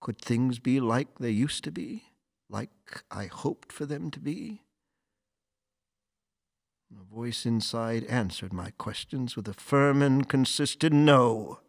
Could 0.01 0.19
things 0.19 0.59
be 0.59 0.79
like 0.79 1.19
they 1.19 1.31
used 1.31 1.63
to 1.63 1.71
be, 1.71 2.03
like 2.49 3.03
I 3.09 3.27
hoped 3.27 3.71
for 3.71 3.85
them 3.85 4.11
to 4.11 4.19
be? 4.19 4.64
A 6.91 7.03
voice 7.03 7.45
inside 7.45 8.03
answered 8.05 8.53
my 8.53 8.71
questions 8.71 9.35
with 9.35 9.47
a 9.47 9.53
firm 9.53 10.01
and 10.01 10.27
consistent 10.27 10.93
no. 10.93 11.59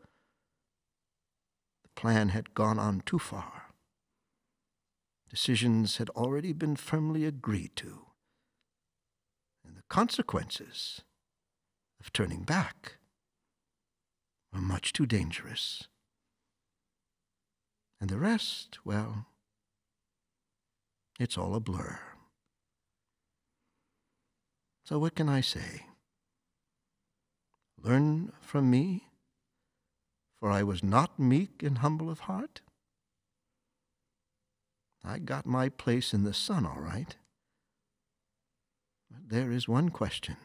The 1.83 2.01
plan 2.01 2.31
had 2.31 2.55
gone 2.55 2.79
on 2.79 3.03
too 3.07 3.19
far. 3.19 3.75
Decisions 5.31 5.97
had 5.97 6.11
already 6.11 6.53
been 6.53 6.77
firmly 6.77 7.25
agreed 7.25 7.75
to, 7.77 8.07
and 9.67 9.77
the 9.77 9.83
consequences 9.89 11.03
of 12.01 12.13
turning 12.13 12.43
back 12.43 12.99
were 14.53 14.61
much 14.61 14.93
too 14.93 15.07
dangerous. 15.07 15.89
And 18.01 18.11
the 18.11 18.19
rest, 18.19 18.79
well, 18.85 19.27
it's 21.19 21.39
all 21.39 21.55
a 21.55 21.61
blur. 21.61 21.99
So, 24.89 25.01
what 25.01 25.17
can 25.17 25.29
I 25.29 25.41
say? 25.41 25.87
Learn 27.83 28.33
from 28.41 28.71
me, 28.71 29.09
for 30.39 30.49
I 30.49 30.63
was 30.63 30.85
not 30.85 31.19
meek 31.19 31.61
and 31.65 31.79
humble 31.79 32.09
of 32.09 32.21
heart. 32.21 32.61
I 35.05 35.19
got 35.19 35.45
my 35.45 35.71
place 35.71 36.15
in 36.15 36.23
the 36.23 36.33
sun, 36.33 36.65
all 36.65 36.79
right. 36.79 37.17
But 39.11 39.29
there 39.29 39.51
is 39.51 39.67
one 39.67 39.89
question 39.89 40.37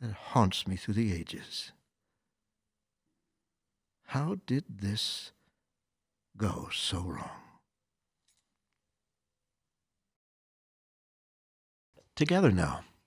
that 0.00 0.12
haunts 0.32 0.66
me 0.66 0.76
through 0.76 0.94
the 0.94 1.12
ages. 1.12 1.72
How 4.06 4.38
did 4.46 4.64
this 4.80 5.32
go 6.38 6.70
so 6.72 7.00
wrong? 7.00 7.42
Together 12.16 12.50
now, 12.50 12.80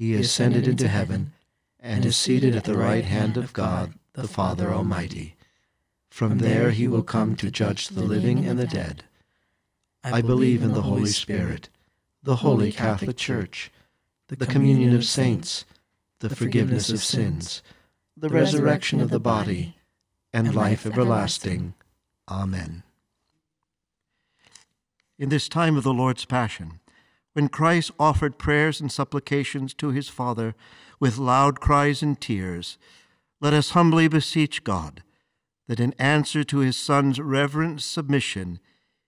He 0.00 0.14
ascended 0.14 0.66
into 0.66 0.88
heaven 0.88 1.34
and 1.78 2.06
is 2.06 2.16
seated 2.16 2.56
at 2.56 2.64
the 2.64 2.74
right 2.74 3.04
hand 3.04 3.36
of 3.36 3.52
God, 3.52 3.92
the 4.14 4.26
Father 4.26 4.72
Almighty. 4.72 5.36
From 6.08 6.38
there 6.38 6.70
he 6.70 6.88
will 6.88 7.02
come 7.02 7.36
to 7.36 7.50
judge 7.50 7.88
the 7.88 8.02
living 8.02 8.46
and 8.46 8.58
the 8.58 8.66
dead. 8.66 9.04
I 10.02 10.22
believe 10.22 10.62
in 10.62 10.72
the 10.72 10.80
Holy 10.80 11.10
Spirit, 11.10 11.68
the 12.22 12.36
holy 12.36 12.72
Catholic 12.72 13.18
Church, 13.18 13.70
the 14.28 14.46
communion 14.46 14.94
of 14.94 15.04
saints, 15.04 15.66
the 16.20 16.34
forgiveness 16.34 16.88
of 16.88 17.02
sins, 17.02 17.62
the 18.16 18.30
resurrection 18.30 19.02
of 19.02 19.10
the 19.10 19.20
body, 19.20 19.76
and 20.32 20.54
life 20.54 20.86
everlasting. 20.86 21.74
Amen. 22.26 22.84
In 25.18 25.28
this 25.28 25.46
time 25.46 25.76
of 25.76 25.84
the 25.84 25.92
Lord's 25.92 26.24
Passion, 26.24 26.80
when 27.32 27.48
Christ 27.48 27.92
offered 27.98 28.38
prayers 28.38 28.80
and 28.80 28.90
supplications 28.90 29.74
to 29.74 29.90
his 29.90 30.08
Father 30.08 30.54
with 30.98 31.18
loud 31.18 31.60
cries 31.60 32.02
and 32.02 32.20
tears, 32.20 32.78
let 33.40 33.54
us 33.54 33.70
humbly 33.70 34.08
beseech 34.08 34.64
God 34.64 35.02
that 35.68 35.80
in 35.80 35.94
answer 35.98 36.42
to 36.42 36.58
his 36.58 36.76
Son's 36.76 37.20
reverent 37.20 37.80
submission, 37.80 38.58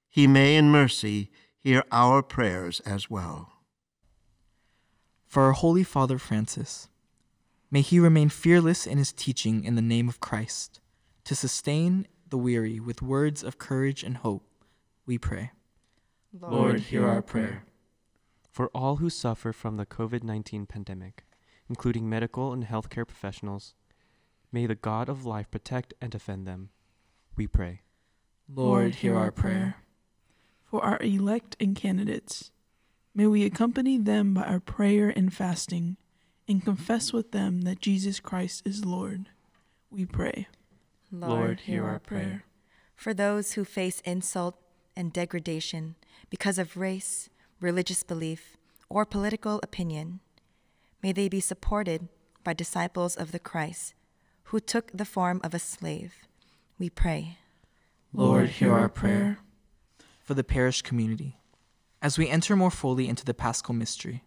he 0.09 0.27
may 0.27 0.55
in 0.57 0.71
mercy 0.71 1.31
hear 1.59 1.83
our 1.91 2.23
prayers 2.23 2.81
as 2.87 3.11
well. 3.11 3.53
For 5.27 5.43
our 5.43 5.53
Holy 5.53 5.83
Father 5.83 6.19
Francis, 6.19 6.89
may 7.71 7.81
he 7.81 7.99
remain 7.99 8.29
fearless 8.29 8.87
in 8.87 8.99
his 8.99 9.13
teaching 9.13 9.65
in 9.65 9.75
the 9.75 9.83
name 9.83 10.09
of 10.09 10.21
Christ, 10.21 10.81
to 11.25 11.35
sustain 11.35 12.07
the 12.29 12.39
weary 12.39 12.79
with 12.79 13.03
words 13.03 13.43
of 13.43 13.59
courage 13.59 14.03
and 14.03 14.19
hope, 14.19 14.45
we 15.07 15.19
pray. 15.19 15.51
Lord, 16.41 16.81
hear 16.81 17.07
our 17.07 17.23
prayer. 17.23 17.65
For 18.53 18.69
all 18.75 18.97
who 18.97 19.09
suffer 19.09 19.51
from 19.51 19.79
the 19.79 19.87
COVID 19.87 20.23
19 20.23 20.67
pandemic, 20.67 21.25
including 21.71 22.07
medical 22.07 22.53
and 22.53 22.67
healthcare 22.67 23.07
professionals, 23.07 23.73
may 24.53 24.67
the 24.67 24.75
God 24.75 25.09
of 25.09 25.25
life 25.25 25.51
protect 25.51 25.95
and 26.03 26.13
defend 26.13 26.47
them. 26.47 26.69
We 27.35 27.47
pray. 27.47 27.81
Lord, 28.55 28.97
hear 28.97 29.17
our 29.17 29.31
prayer. 29.31 29.77
For 30.65 30.85
our 30.85 30.99
elect 31.01 31.57
and 31.59 31.75
candidates, 31.75 32.51
may 33.15 33.27
we 33.27 33.47
accompany 33.47 33.97
them 33.97 34.35
by 34.35 34.43
our 34.43 34.61
prayer 34.61 35.09
and 35.09 35.33
fasting 35.33 35.97
and 36.47 36.63
confess 36.63 37.11
with 37.11 37.33
them 37.33 37.63
that 37.63 37.81
Jesus 37.81 38.21
Christ 38.21 38.67
is 38.67 38.85
Lord. 38.85 39.31
We 39.91 40.05
pray. 40.05 40.49
Lord, 41.11 41.61
hear 41.61 41.87
our 41.87 42.01
prayer. 42.01 42.45
For 42.95 43.15
those 43.15 43.55
who 43.55 43.65
face 43.65 44.01
insult 44.01 44.59
and 44.95 45.11
degradation 45.11 45.95
because 46.29 46.59
of 46.59 46.77
race, 46.77 47.31
religious 47.63 48.03
belief, 48.03 48.57
or 48.89 49.07
political 49.07 49.61
opinion, 49.63 50.21
may 51.03 51.13
they 51.13 51.29
be 51.29 51.41
supported 51.41 52.09
by 52.45 52.53
disciples 52.53 53.17
of 53.17 53.33
the 53.33 53.39
Christ 53.39 53.95
who 54.45 54.61
took 54.61 54.91
the 54.93 55.05
form 55.05 55.41
of 55.45 55.55
a 55.55 55.59
slave. 55.59 56.15
We 56.79 56.91
pray. 56.91 57.39
Lord, 58.13 58.49
hear 58.49 58.73
our 58.73 58.89
prayer. 58.89 59.39
For 60.21 60.35
the 60.35 60.45
parish 60.45 60.83
community, 60.83 61.39
as 62.03 62.19
we 62.19 62.29
enter 62.29 62.57
more 62.57 62.71
fully 62.71 63.09
into 63.09 63.25
the 63.25 63.35
paschal 63.35 63.75
mystery, 63.75 64.25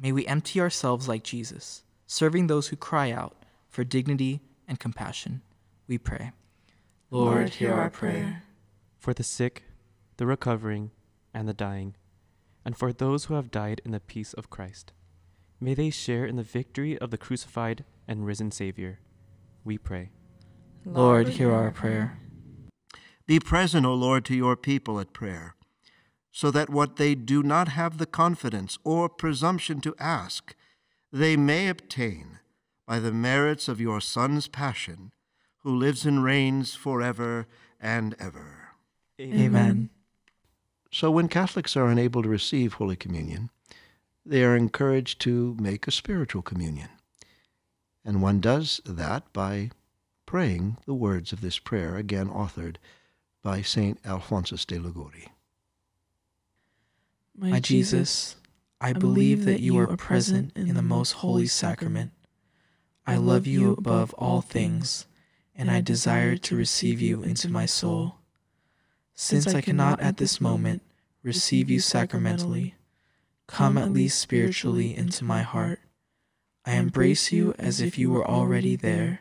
may 0.00 0.12
we 0.12 0.26
empty 0.26 0.60
ourselves 0.60 1.08
like 1.08 1.22
Jesus, 1.22 1.82
serving 2.06 2.46
those 2.46 2.68
who 2.68 2.76
cry 2.76 3.10
out 3.10 3.36
for 3.68 3.84
dignity 3.84 4.40
and 4.68 4.78
compassion. 4.78 5.42
We 5.86 5.98
pray. 5.98 6.32
Lord, 7.10 7.50
hear 7.50 7.72
our 7.72 7.90
prayer. 7.90 8.42
For 8.98 9.14
the 9.14 9.22
sick, 9.22 9.62
the 10.16 10.26
recovering, 10.26 10.90
and 11.34 11.48
the 11.48 11.52
dying, 11.52 11.96
and 12.64 12.76
for 12.76 12.92
those 12.92 13.24
who 13.24 13.34
have 13.34 13.50
died 13.50 13.80
in 13.84 13.90
the 13.90 14.00
peace 14.00 14.32
of 14.32 14.48
Christ, 14.48 14.92
may 15.60 15.74
they 15.74 15.90
share 15.90 16.24
in 16.24 16.36
the 16.36 16.42
victory 16.42 16.96
of 16.98 17.10
the 17.10 17.18
crucified 17.18 17.84
and 18.08 18.24
risen 18.24 18.50
Savior. 18.50 19.00
We 19.64 19.76
pray. 19.78 20.10
Lord, 20.86 21.28
hear 21.28 21.52
our 21.52 21.70
prayer. 21.70 22.18
Be 23.26 23.40
present, 23.40 23.86
O 23.86 23.94
Lord, 23.94 24.24
to 24.26 24.34
your 24.34 24.56
people 24.56 25.00
at 25.00 25.14
prayer, 25.14 25.56
so 26.30 26.50
that 26.50 26.68
what 26.68 26.96
they 26.96 27.14
do 27.14 27.42
not 27.42 27.68
have 27.68 27.98
the 27.98 28.06
confidence 28.06 28.78
or 28.84 29.08
presumption 29.08 29.80
to 29.80 29.94
ask, 29.98 30.54
they 31.10 31.36
may 31.36 31.68
obtain 31.68 32.38
by 32.86 32.98
the 32.98 33.12
merits 33.12 33.68
of 33.68 33.80
your 33.80 34.00
Son's 34.00 34.46
passion, 34.48 35.12
who 35.58 35.74
lives 35.74 36.04
and 36.04 36.22
reigns 36.22 36.74
forever 36.74 37.46
and 37.80 38.14
ever. 38.18 38.74
Amen. 39.18 39.88
So, 40.94 41.10
when 41.10 41.26
Catholics 41.26 41.76
are 41.76 41.88
unable 41.88 42.22
to 42.22 42.28
receive 42.28 42.74
Holy 42.74 42.94
Communion, 42.94 43.50
they 44.24 44.44
are 44.44 44.56
encouraged 44.56 45.20
to 45.22 45.56
make 45.58 45.88
a 45.88 45.90
spiritual 45.90 46.40
communion. 46.40 46.88
And 48.04 48.22
one 48.22 48.38
does 48.38 48.80
that 48.86 49.24
by 49.32 49.72
praying 50.24 50.76
the 50.86 50.94
words 50.94 51.32
of 51.32 51.40
this 51.40 51.58
prayer, 51.58 51.96
again 51.96 52.28
authored 52.28 52.76
by 53.42 53.60
St. 53.60 53.98
Alphonsus 54.04 54.64
de 54.64 54.78
Liguori. 54.78 55.32
My 57.36 57.58
Jesus, 57.58 58.36
I 58.80 58.92
believe 58.92 59.46
that 59.46 59.58
you 59.58 59.76
are 59.76 59.96
present 59.96 60.56
in 60.56 60.74
the 60.74 60.80
most 60.80 61.10
holy 61.14 61.48
sacrament. 61.48 62.12
I 63.04 63.16
love 63.16 63.48
you 63.48 63.72
above 63.72 64.14
all 64.14 64.42
things, 64.42 65.06
and 65.56 65.72
I 65.72 65.80
desire 65.80 66.36
to 66.36 66.54
receive 66.54 67.00
you 67.00 67.24
into 67.24 67.48
my 67.48 67.66
soul. 67.66 68.14
Since 69.14 69.54
I 69.54 69.60
cannot 69.60 70.00
at 70.00 70.16
this 70.16 70.40
moment 70.40 70.82
receive 71.22 71.70
you 71.70 71.78
sacramentally, 71.80 72.74
come 73.46 73.78
at 73.78 73.92
least 73.92 74.18
spiritually 74.18 74.96
into 74.96 75.24
my 75.24 75.42
heart. 75.42 75.78
I 76.66 76.72
embrace 76.72 77.30
you 77.30 77.54
as 77.58 77.80
if 77.80 77.96
you 77.96 78.10
were 78.10 78.26
already 78.26 78.74
there, 78.74 79.20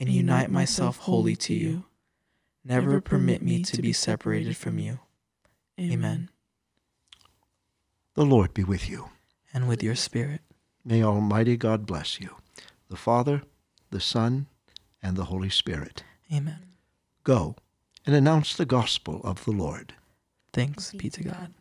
and 0.00 0.08
unite 0.08 0.50
myself 0.50 0.98
wholly 0.98 1.36
to 1.36 1.54
you. 1.54 1.84
Never 2.64 3.00
permit 3.00 3.42
me 3.42 3.62
to 3.64 3.80
be 3.80 3.92
separated 3.92 4.56
from 4.56 4.78
you. 4.78 5.00
Amen. 5.78 6.30
The 8.14 8.24
Lord 8.24 8.52
be 8.52 8.64
with 8.64 8.88
you. 8.88 9.10
And 9.54 9.68
with 9.68 9.82
your 9.82 9.94
spirit. 9.94 10.42
May 10.84 11.02
Almighty 11.02 11.56
God 11.56 11.86
bless 11.86 12.20
you, 12.20 12.36
the 12.88 12.96
Father, 12.96 13.42
the 13.90 14.00
Son, 14.00 14.46
and 15.02 15.16
the 15.16 15.24
Holy 15.24 15.50
Spirit. 15.50 16.04
Amen. 16.32 16.58
Go 17.24 17.56
and 18.08 18.16
announce 18.16 18.56
the 18.56 18.64
gospel 18.64 19.20
of 19.22 19.44
the 19.44 19.50
Lord. 19.50 19.92
Thanks 20.54 20.92
be 20.92 21.10
to 21.10 21.24
God. 21.24 21.52